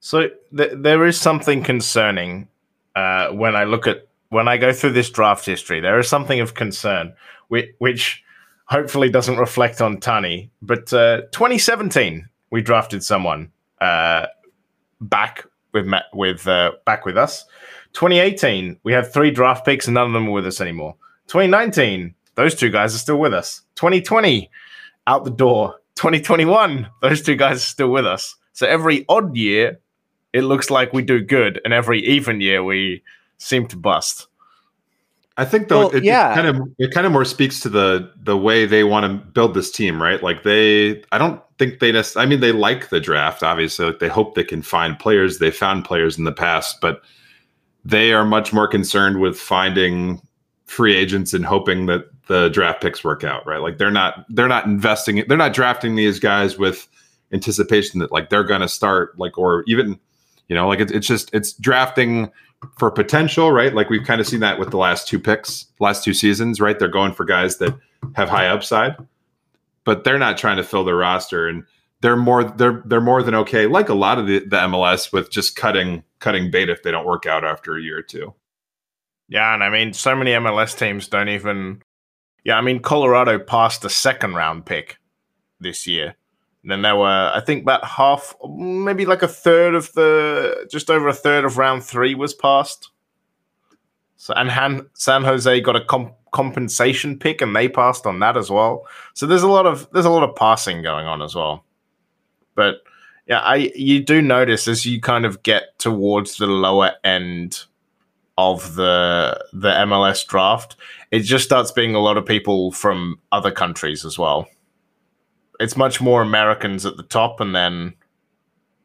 [0.00, 2.48] So th- there is something concerning
[2.94, 5.80] uh, when I look at when I go through this draft history.
[5.80, 7.14] There is something of concern,
[7.48, 8.24] which, which
[8.66, 10.50] hopefully doesn't reflect on Tani.
[10.60, 14.26] But uh, 2017, we drafted someone uh,
[15.00, 17.44] back with with uh, back with us.
[17.92, 20.96] 2018, we had three draft picks and none of them are with us anymore.
[21.28, 23.62] 2019, those two guys are still with us.
[23.76, 24.50] 2020,
[25.06, 25.80] out the door.
[25.96, 28.36] 2021, those two guys are still with us.
[28.52, 29.80] So every odd year,
[30.32, 33.02] it looks like we do good, and every even year, we
[33.38, 34.26] seem to bust.
[35.38, 36.32] I think though well, it, yeah.
[36.32, 39.26] it kind of it kind of more speaks to the the way they want to
[39.32, 40.22] build this team, right?
[40.22, 43.86] Like they I don't think they necessarily I mean they like the draft, obviously.
[43.86, 45.38] Like they hope they can find players.
[45.38, 47.02] They found players in the past, but
[47.84, 50.22] they are much more concerned with finding
[50.66, 53.60] free agents and hoping that the draft picks work out, right?
[53.60, 56.88] Like they're not they're not investing they're not drafting these guys with
[57.32, 59.98] anticipation that like they're going to start like or even
[60.48, 62.30] you know like it, it's just it's drafting
[62.78, 63.74] for potential, right?
[63.74, 66.78] Like we've kind of seen that with the last two picks, last two seasons, right?
[66.78, 67.76] They're going for guys that
[68.14, 68.96] have high upside,
[69.84, 71.64] but they're not trying to fill their roster and
[72.00, 75.30] they're more they're they're more than okay, like a lot of the, the MLS with
[75.30, 78.34] just cutting cutting bait if they don't work out after a year or two.
[79.28, 81.82] Yeah, and I mean so many MLS teams don't even
[82.44, 84.98] Yeah, I mean Colorado passed the second round pick
[85.60, 86.16] this year
[86.66, 91.06] then there were, I think, about half, maybe like a third of the, just over
[91.08, 92.90] a third of round three was passed.
[94.16, 98.36] So and Han, San Jose got a comp, compensation pick, and they passed on that
[98.36, 98.86] as well.
[99.14, 101.64] So there's a lot of there's a lot of passing going on as well.
[102.54, 102.76] But
[103.28, 107.64] yeah, I you do notice as you kind of get towards the lower end
[108.38, 110.76] of the the MLS draft,
[111.10, 114.48] it just starts being a lot of people from other countries as well
[115.60, 117.94] it's much more Americans at the top, and then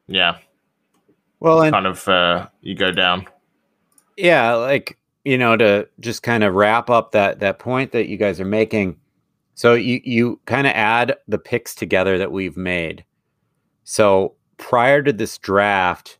[0.06, 0.38] yeah,
[1.40, 3.26] well, and, kind of uh, you go down.
[4.16, 8.16] Yeah, like you know, to just kind of wrap up that that point that you
[8.16, 8.96] guys are making.
[9.54, 13.04] So you you kind of add the picks together that we've made.
[13.84, 16.18] So prior to this draft,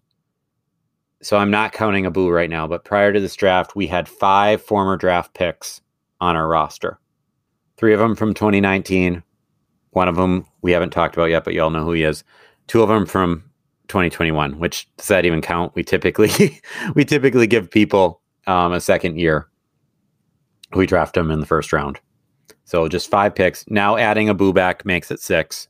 [1.22, 4.60] so I'm not counting Abu right now, but prior to this draft, we had five
[4.60, 5.80] former draft picks
[6.20, 6.98] on our roster.
[7.76, 9.22] Three of them from 2019.
[9.90, 12.24] One of them we haven't talked about yet, but you all know who he is.
[12.66, 13.44] Two of them from
[13.88, 14.58] 2021.
[14.58, 15.74] Which does that even count?
[15.74, 16.60] We typically
[16.94, 19.48] we typically give people um, a second year.
[20.74, 22.00] We draft them in the first round.
[22.64, 23.64] So just five picks.
[23.68, 25.68] Now adding Abu back makes it six.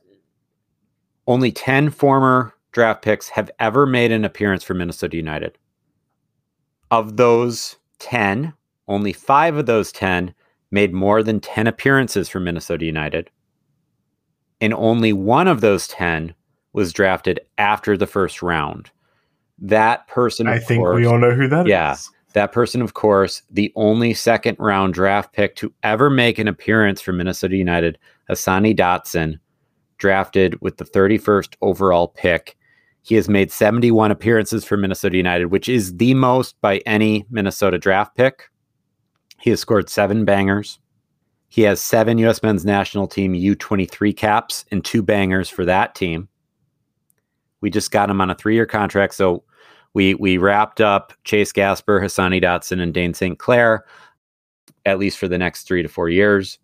[1.27, 5.57] Only 10 former draft picks have ever made an appearance for Minnesota United.
[6.91, 8.53] Of those 10,
[8.87, 10.33] only five of those 10
[10.71, 13.29] made more than 10 appearances for Minnesota United.
[14.59, 16.33] And only one of those 10
[16.73, 18.89] was drafted after the first round.
[19.59, 21.69] That person, I think course, we all know who that is.
[21.69, 21.95] Yeah.
[22.33, 26.99] That person, of course, the only second round draft pick to ever make an appearance
[26.99, 27.99] for Minnesota United,
[28.29, 29.39] Hassani Dotson,
[29.97, 32.57] drafted with the 31st overall pick.
[33.03, 37.77] He has made 71 appearances for Minnesota United, which is the most by any Minnesota
[37.77, 38.49] draft pick.
[39.39, 40.79] He has scored seven bangers.
[41.49, 42.41] He has seven U.S.
[42.41, 46.29] men's national team U23 caps and two bangers for that team.
[47.59, 49.13] We just got him on a three year contract.
[49.13, 49.43] So
[49.93, 53.37] we we wrapped up Chase Gasper, Hassani Dotson, and Dayne St.
[53.37, 53.85] Clair,
[54.85, 56.57] at least for the next three to four years.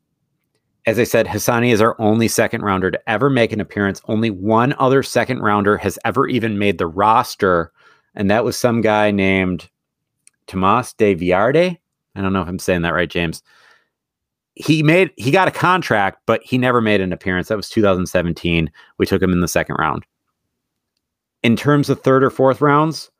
[0.89, 4.01] As I said, Hassani is our only second rounder to ever make an appearance.
[4.05, 7.71] Only one other second rounder has ever even made the roster,
[8.15, 9.69] and that was some guy named
[10.47, 11.77] Thomas de Villardi.
[12.15, 13.43] I don't know if I'm saying that right, James.
[14.55, 17.49] He made he got a contract, but he never made an appearance.
[17.49, 18.71] That was 2017.
[18.97, 20.07] We took him in the second round.
[21.43, 23.11] In terms of third or fourth rounds,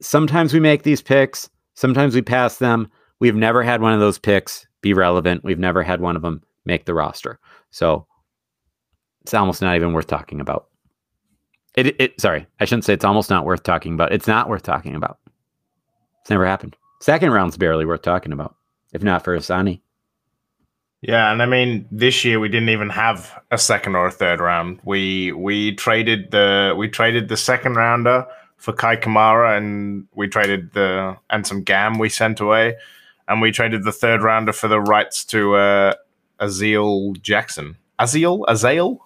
[0.00, 2.88] sometimes we make these picks, sometimes we pass them.
[3.18, 5.42] We've never had one of those picks be relevant.
[5.42, 7.38] We've never had one of them make the roster.
[7.70, 8.06] So
[9.22, 10.68] it's almost not even worth talking about.
[11.76, 14.12] It, it sorry, I shouldn't say it's almost not worth talking about.
[14.12, 15.18] It's not worth talking about.
[16.20, 16.76] It's never happened.
[17.00, 18.54] Second round's barely worth talking about,
[18.92, 19.80] if not for Hassani.
[21.06, 24.40] Yeah, and I mean this year we didn't even have a second or a third
[24.40, 24.80] round.
[24.84, 30.72] We we traded the we traded the second rounder for Kei Kamara and we traded
[30.72, 32.76] the and some GAM we sent away.
[33.28, 35.94] And we traded the third rounder for the rights to uh
[36.40, 37.76] Aziel Jackson.
[37.98, 38.44] Aziel?
[38.48, 38.98] Azael?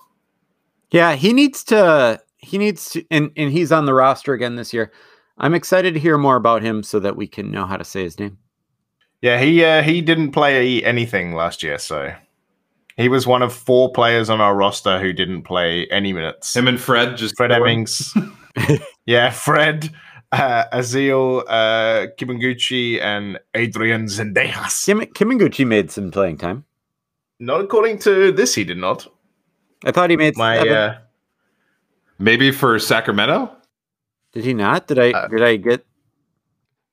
[0.91, 4.73] Yeah, he needs to he needs to and, and he's on the roster again this
[4.73, 4.93] year.
[5.39, 8.03] I'm excited to hear more about him so that we can know how to say
[8.03, 8.39] his name.
[9.21, 12.15] Yeah, he uh, he didn't play anything last year, so
[12.97, 16.55] he was one of four players on our roster who didn't play any minutes.
[16.55, 18.15] Him and Fred just Fred Emmings.
[19.07, 19.91] yeah, Fred,
[20.33, 24.85] uh, Aziel, uh, Kibunguchy, and Adrian Zendejas.
[24.85, 26.65] Kim, Kibunguchy made some playing time.
[27.41, 29.07] Not according to this, he did not.
[29.85, 30.73] I thought he made My seven.
[30.73, 30.99] uh,
[32.19, 33.55] maybe for Sacramento.
[34.33, 34.87] Did he not?
[34.89, 35.85] Did I uh, did I get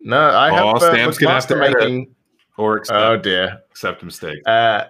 [0.01, 2.13] no, I have Oh, uh, Stam's gonna have to making.
[2.57, 3.59] Or accept, Oh dear.
[3.71, 4.39] accept mistake.
[4.45, 4.85] Uh,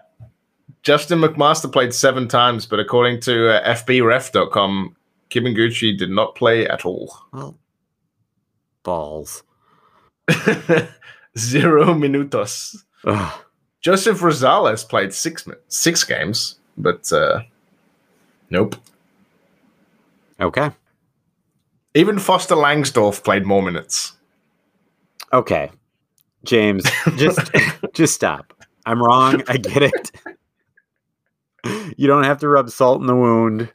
[0.84, 4.96] Justin McMaster played seven times, but according to uh, FBref.com,
[5.32, 7.16] Kibunguchy did not play at all.
[7.34, 7.58] well
[8.84, 9.42] balls?
[11.38, 12.76] Zero minutos.
[13.06, 13.42] Ugh.
[13.86, 17.44] Joseph Rosales played six six games, but uh,
[18.50, 18.78] nope.
[20.42, 20.72] Okay.
[21.94, 24.14] Even Foster Langsdorff played more minutes.
[25.32, 25.70] Okay.
[26.44, 26.84] James,
[27.16, 27.40] just
[27.94, 28.56] just stop.
[28.88, 29.44] I'm wrong.
[29.48, 30.12] I get it.
[31.96, 33.72] You don't have to rub salt in the wound.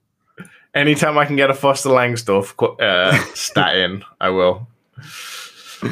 [0.74, 4.66] Anytime I can get a Foster Langsdorff uh, stat in, I will.
[5.84, 5.88] All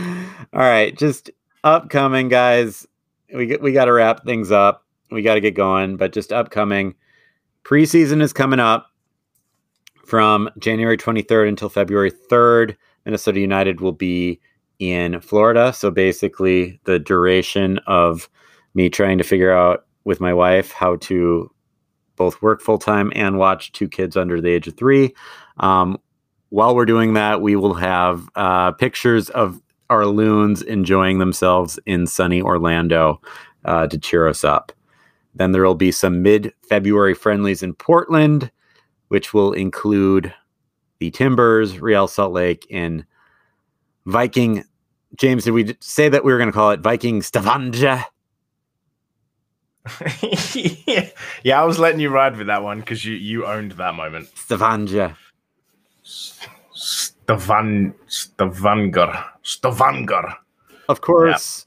[0.52, 1.30] right, just
[1.62, 2.84] upcoming guys.
[3.32, 4.84] We get, we got to wrap things up.
[5.10, 6.94] We got to get going, but just upcoming
[7.64, 8.90] preseason is coming up
[10.06, 12.76] from January 23rd until February 3rd.
[13.04, 14.40] Minnesota United will be
[14.78, 18.28] in Florida, so basically the duration of
[18.74, 21.50] me trying to figure out with my wife how to
[22.16, 25.14] both work full time and watch two kids under the age of three.
[25.58, 25.98] Um,
[26.50, 29.60] while we're doing that, we will have uh, pictures of
[29.90, 33.20] our loons enjoying themselves in sunny Orlando
[33.64, 34.72] uh, to cheer us up.
[35.34, 38.50] Then there will be some mid February friendlies in Portland,
[39.08, 40.34] which will include
[40.98, 43.04] the Timbers, Real Salt Lake, and
[44.06, 44.64] Viking.
[45.16, 48.04] James, did we say that we were going to call it Viking Stavanger?
[51.42, 54.28] yeah, I was letting you ride with that one because you, you owned that moment.
[54.36, 55.16] Stavanger.
[56.04, 57.07] Stavan
[58.06, 59.24] Stavanger.
[59.42, 60.34] Stavanger.
[60.88, 61.66] Of course,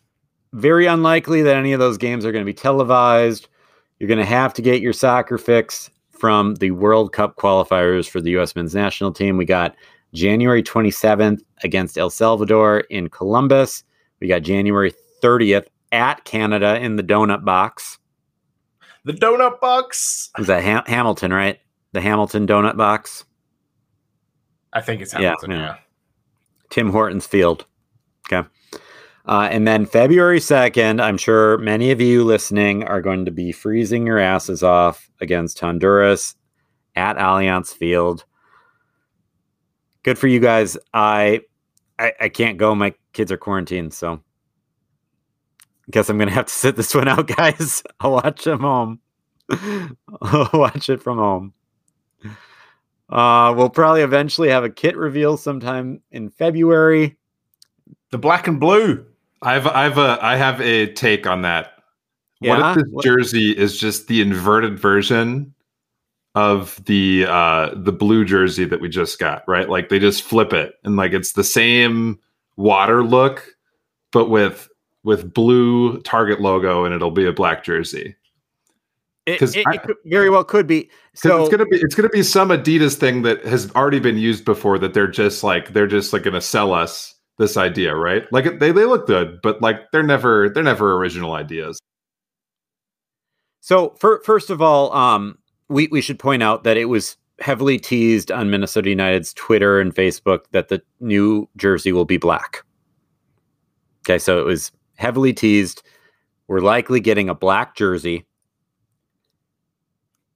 [0.54, 3.48] very unlikely that any of those games are going to be televised.
[4.00, 8.20] You're going to have to get your soccer fix from the World Cup qualifiers for
[8.22, 8.56] the U.S.
[8.56, 9.38] men's national team.
[9.38, 9.76] We got
[10.14, 13.84] January 27th against El Salvador in Columbus.
[14.20, 14.94] We got January
[15.24, 17.98] 30th at Canada in the donut box.
[19.04, 20.30] The donut box.
[20.38, 21.60] Was that Ham- Hamilton, right?
[21.94, 23.26] The Hamilton donut box.
[24.74, 25.54] I think it's Yeah, yeah.
[25.54, 25.76] Yeah.
[26.70, 27.66] Tim Hortons Field.
[28.32, 28.48] Okay.
[29.26, 33.52] Uh, and then February 2nd, I'm sure many of you listening are going to be
[33.52, 36.36] freezing your asses off against Honduras
[36.96, 38.26] at Allianz Field.
[40.04, 40.78] Good for you guys.
[40.94, 41.42] I
[42.00, 42.74] I, I can't go.
[42.74, 47.28] My kids are quarantined, so I guess I'm gonna have to sit this one out,
[47.38, 47.84] guys.
[48.00, 49.00] I'll watch them home.
[50.22, 51.54] I'll watch it from home.
[53.12, 57.18] Uh, we'll probably eventually have a kit reveal sometime in February.
[58.12, 59.06] The black and blue.
[59.42, 61.74] I've I've a I have a take on that.
[62.40, 62.58] Yeah?
[62.58, 65.54] What if this jersey is just the inverted version
[66.36, 69.70] of the uh the blue jersey that we just got, right?
[69.70, 72.20] Like they just flip it and like it's the same
[72.56, 73.56] water look,
[74.12, 74.70] but with
[75.04, 78.16] with blue target logo and it'll be a black jersey.
[79.28, 80.90] It, 'Cause it, I- it very well could be.
[81.14, 84.46] So it's gonna be it's gonna be some Adidas thing that has already been used
[84.46, 88.26] before that they're just like they're just like gonna sell us this idea, right?
[88.32, 91.80] Like they, they look good, but like they're never they're never original ideas.
[93.60, 95.38] So fir- first of all, um,
[95.70, 99.94] we we should point out that it was heavily teased on Minnesota United's Twitter and
[99.94, 102.64] Facebook that the new jersey will be black.
[104.04, 105.84] Okay, so it was heavily teased.
[106.48, 108.26] We're likely getting a black jersey.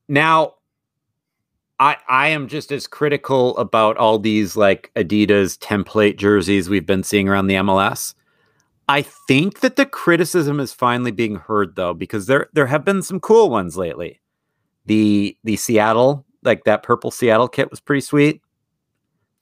[0.07, 0.53] Now,
[1.79, 7.03] I I am just as critical about all these like Adidas template jerseys we've been
[7.03, 8.13] seeing around the MLS.
[8.87, 13.01] I think that the criticism is finally being heard though, because there there have been
[13.01, 14.21] some cool ones lately.
[14.85, 18.41] The the Seattle, like that purple Seattle kit was pretty sweet.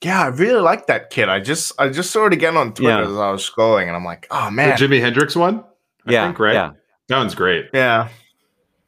[0.02, 1.28] Yeah, I really like that kid.
[1.28, 3.10] I just I just saw it again on Twitter Yeah.
[3.10, 5.62] as I was scrolling, and I'm like, oh man, The man, Jimi Hendrix one,
[6.06, 6.54] I yeah, think, right?
[6.54, 6.72] yeah,
[7.08, 7.66] That one's great.
[7.72, 8.08] yeah,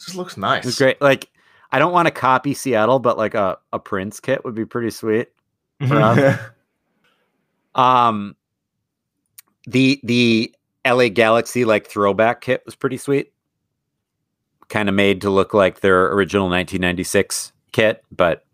[0.01, 0.65] just looks nice.
[0.65, 1.01] it was great.
[1.01, 1.29] Like
[1.73, 4.91] I don't want to copy Seattle, but like a a Prince kit would be pretty
[4.91, 5.29] sweet.
[7.77, 8.35] Um,
[9.67, 10.55] the the
[10.85, 13.33] LA Galaxy like throwback kit was pretty sweet.
[14.69, 18.45] Kind of made to look like their original 1996 kit, but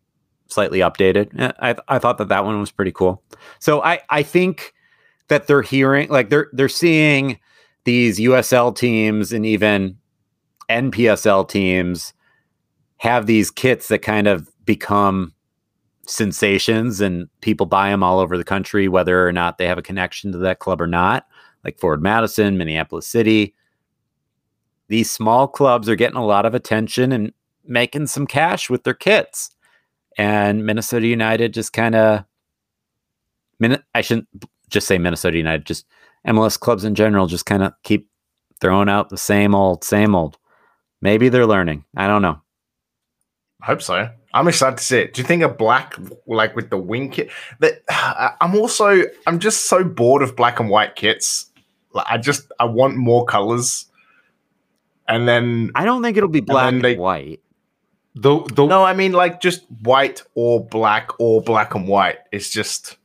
[0.48, 1.38] slightly updated.
[1.38, 3.22] Eh, I I thought that that one was pretty cool.
[3.60, 4.74] So I I think
[5.28, 7.38] that they're hearing like they're they're seeing
[7.84, 9.98] these USL teams and even
[10.68, 12.12] NPSL teams
[13.02, 15.34] have these kits that kind of become
[16.06, 19.82] sensations and people buy them all over the country, whether or not they have a
[19.82, 21.26] connection to that club or not,
[21.64, 23.56] like Forward Madison, Minneapolis City.
[24.86, 27.32] These small clubs are getting a lot of attention and
[27.66, 29.50] making some cash with their kits.
[30.16, 32.24] And Minnesota United just kind of,
[33.58, 34.28] Min- I shouldn't
[34.70, 35.86] just say Minnesota United, just
[36.28, 38.08] MLS clubs in general just kind of keep
[38.60, 40.38] throwing out the same old, same old.
[41.00, 41.84] Maybe they're learning.
[41.96, 42.41] I don't know.
[43.62, 44.10] I hope so.
[44.34, 45.14] I'm excited to see it.
[45.14, 45.94] Do you think a black,
[46.26, 47.30] like with the wing kit?
[47.60, 47.82] That
[48.40, 51.46] I'm also, I'm just so bored of black and white kits.
[51.92, 53.86] Like, I just, I want more colors.
[55.06, 57.40] And then, I don't think it'll be black and, they- white.
[58.14, 62.18] The the no, I mean like just white or black or black and white.
[62.30, 62.98] It's just,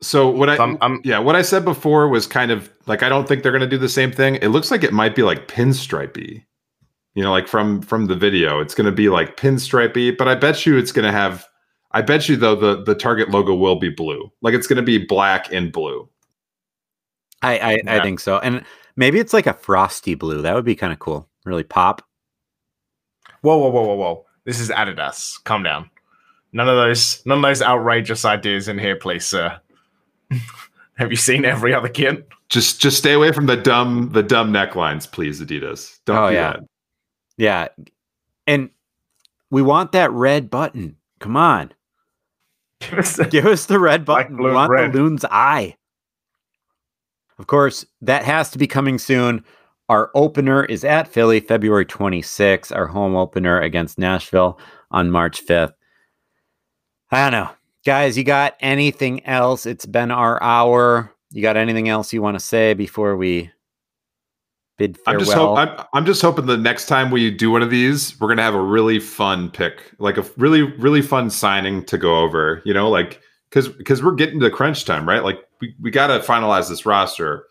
[0.00, 3.10] so what I I'm, I'm yeah what I said before was kind of like I
[3.10, 4.36] don't think they're gonna do the same thing.
[4.36, 6.42] It looks like it might be like pinstripey.
[7.14, 10.64] You know, like from from the video, it's gonna be like pinstripey, but I bet
[10.66, 11.46] you it's gonna have.
[11.92, 14.30] I bet you though the the target logo will be blue.
[14.42, 16.08] Like it's gonna be black and blue.
[17.42, 18.64] I I, I think so, and
[18.96, 20.42] maybe it's like a frosty blue.
[20.42, 21.28] That would be kind of cool.
[21.44, 22.02] Really pop.
[23.40, 24.26] Whoa, whoa, whoa, whoa, whoa!
[24.44, 25.42] This is Adidas.
[25.44, 25.90] Calm down.
[26.52, 29.58] None of those, none of those outrageous ideas in here, please, sir.
[30.96, 32.24] Have you seen every other kid?
[32.48, 35.98] Just just stay away from the dumb the dumb necklines, please, Adidas.
[36.06, 36.52] Don't Oh, do yeah.
[36.52, 36.60] that.
[37.38, 37.68] Yeah,
[38.46, 38.68] and
[39.50, 40.96] we want that red button.
[41.20, 41.72] Come on,
[42.80, 44.36] Give us the- give us the red button.
[44.36, 44.92] blue, we want red.
[44.92, 45.76] the loon's eye.
[47.38, 49.44] Of course, that has to be coming soon.
[49.88, 52.74] Our opener is at Philly, February 26th.
[52.76, 54.58] Our home opener against Nashville
[54.90, 55.72] on March 5th.
[57.10, 57.50] I don't know.
[57.86, 59.64] Guys, you got anything else?
[59.64, 61.14] It's been our hour.
[61.30, 63.50] You got anything else you want to say before we
[64.78, 67.70] bid I'm just hope, I'm, I'm just hoping the next time we do one of
[67.70, 71.98] these, we're gonna have a really fun pick, like a really really fun signing to
[71.98, 72.62] go over.
[72.64, 73.20] You know, like
[73.50, 75.22] because because we're getting to crunch time, right?
[75.22, 77.46] Like we, we got to finalize this roster,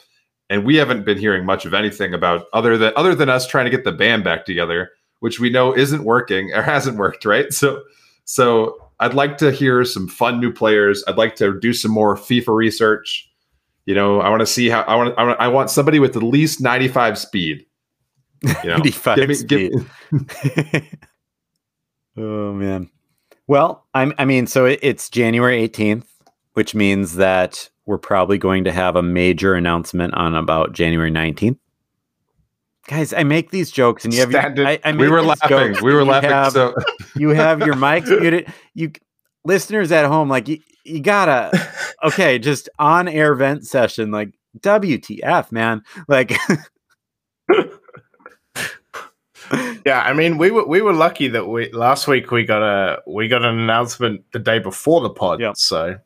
[0.49, 3.65] and we haven't been hearing much of anything about other than other than us trying
[3.65, 7.53] to get the band back together, which we know isn't working or hasn't worked, right?
[7.53, 7.83] So
[8.25, 11.03] so I'd like to hear some fun new players.
[11.07, 13.29] I'd like to do some more FIFA research.
[13.87, 16.15] You know, I want to see how I want I want, I want somebody with
[16.17, 17.65] at least 95 speed.
[18.43, 19.71] You know, 95 give me- speed.
[20.11, 20.83] give-
[22.17, 22.89] oh man.
[23.47, 26.03] Well, I'm, I mean, so it, it's January 18th,
[26.53, 31.57] which means that we're probably going to have a major announcement on about January 19th.
[32.87, 35.77] Guys, I make these jokes, and you have your, I, I we were laughing.
[35.81, 36.29] We were laughing.
[36.29, 36.75] have- so
[37.15, 38.51] you have your mics muted.
[38.73, 38.91] You
[39.45, 41.51] listeners at home, like you, you gotta
[42.03, 45.83] okay, just on air vent session, like WTF, man.
[46.07, 46.33] Like
[49.85, 53.01] Yeah, I mean, we were we were lucky that we last week we got a
[53.07, 55.39] we got an announcement the day before the pod.
[55.39, 55.55] Yep.
[55.55, 55.97] So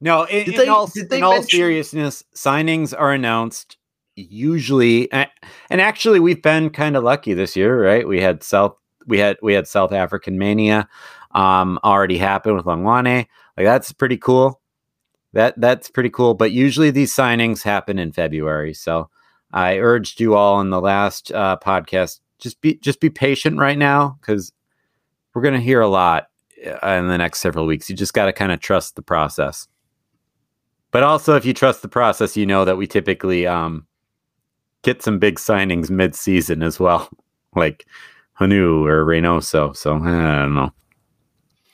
[0.00, 3.76] no, in, in they- all, in all seriousness, signings are announced
[4.16, 5.28] usually and
[5.70, 8.08] actually we've been kind of lucky this year, right?
[8.08, 8.76] We had South
[9.06, 10.88] we had we had South African Mania
[11.32, 13.26] um already happened with Hlongwane.
[13.56, 14.60] Like that's pretty cool.
[15.32, 16.34] That that's pretty cool.
[16.34, 18.74] But usually these signings happen in February.
[18.74, 19.10] So
[19.52, 23.78] I urged you all in the last uh, podcast just be just be patient right
[23.78, 24.52] now because
[25.34, 26.28] we're gonna hear a lot
[26.64, 27.88] uh, in the next several weeks.
[27.88, 29.68] You just got to kind of trust the process.
[30.90, 33.86] But also, if you trust the process, you know that we typically um,
[34.82, 37.08] get some big signings mid-season as well,
[37.54, 37.86] like
[38.40, 39.76] Hunou or Reynoso.
[39.76, 40.72] So I don't know.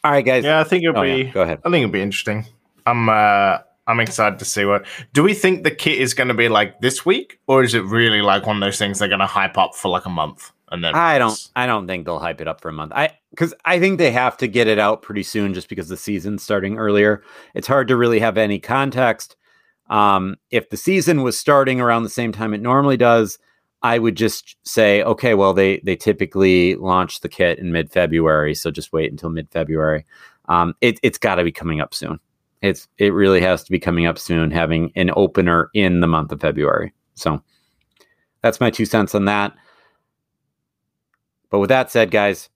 [0.04, 0.44] All right, guys.
[0.44, 1.30] yeah, I think it'll Oh, be yeah.
[1.32, 1.60] Go ahead.
[1.64, 2.44] I think it'll be interesting.
[2.86, 4.84] I'm uh I'm excited to see what.
[5.12, 7.84] Do we think the kit is going to be like this week, or is it
[7.84, 10.52] really like one of those things they're going to hype up for like a month
[10.70, 10.94] and then?
[10.94, 11.36] I don't.
[11.56, 12.92] I don't think they'll hype it up for a month.
[12.94, 15.96] I because I think they have to get it out pretty soon, just because the
[15.96, 17.22] season's starting earlier.
[17.54, 19.36] It's hard to really have any context.
[19.90, 23.38] Um, if the season was starting around the same time it normally does,
[23.82, 28.54] I would just say, okay, well they they typically launch the kit in mid February,
[28.54, 30.04] so just wait until mid February.
[30.48, 32.18] Um, it, it's got to be coming up soon.
[32.62, 36.30] It's it really has to be coming up soon, having an opener in the month
[36.32, 36.92] of February.
[37.14, 37.42] So
[38.40, 39.52] that's my two cents on that.
[41.50, 42.48] But with that said, guys,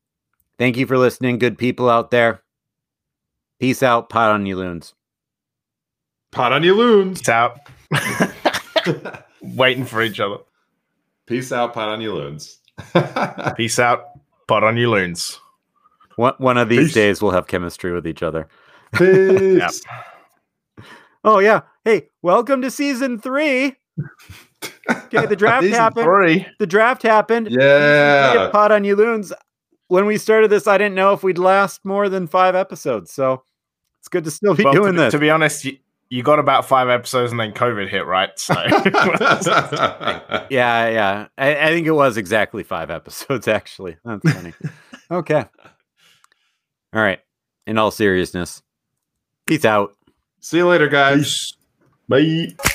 [0.58, 2.42] thank you for listening, good people out there.
[3.58, 4.94] Peace out, pod on you loons.
[6.30, 7.20] pod on you loons.
[7.20, 7.58] It's out.
[9.42, 10.38] Waiting for each other.
[11.26, 12.58] Peace out, pod on your loons.
[13.56, 14.04] Peace out.
[14.46, 15.40] Pod on your loons.
[16.16, 16.94] One, one of these Peace.
[16.94, 18.48] days we'll have chemistry with each other.
[18.94, 19.82] Peace.
[21.24, 21.62] Oh yeah.
[21.84, 23.74] Hey, welcome to season three.
[24.88, 26.04] Okay, the draft happened.
[26.04, 26.46] three.
[26.60, 27.48] The draft happened.
[27.50, 28.48] Yeah.
[28.52, 29.32] Pod on you loons.
[29.88, 33.10] When we started this, I didn't know if we'd last more than five episodes.
[33.12, 33.42] So
[34.00, 35.12] it's good to still be Well, doing to, this.
[35.14, 35.66] To be honest,
[36.08, 38.30] you, you got about five episodes and then COVID hit, right?
[38.38, 38.54] So
[40.50, 41.28] Yeah, yeah.
[41.38, 43.96] I, I think it was exactly five episodes, actually.
[44.04, 44.52] That's funny.
[45.10, 45.44] okay.
[46.92, 47.20] All right.
[47.66, 48.62] In all seriousness,
[49.46, 49.96] peace out.
[50.40, 51.54] See you later, guys.
[52.08, 52.56] Peace.
[52.56, 52.72] Bye.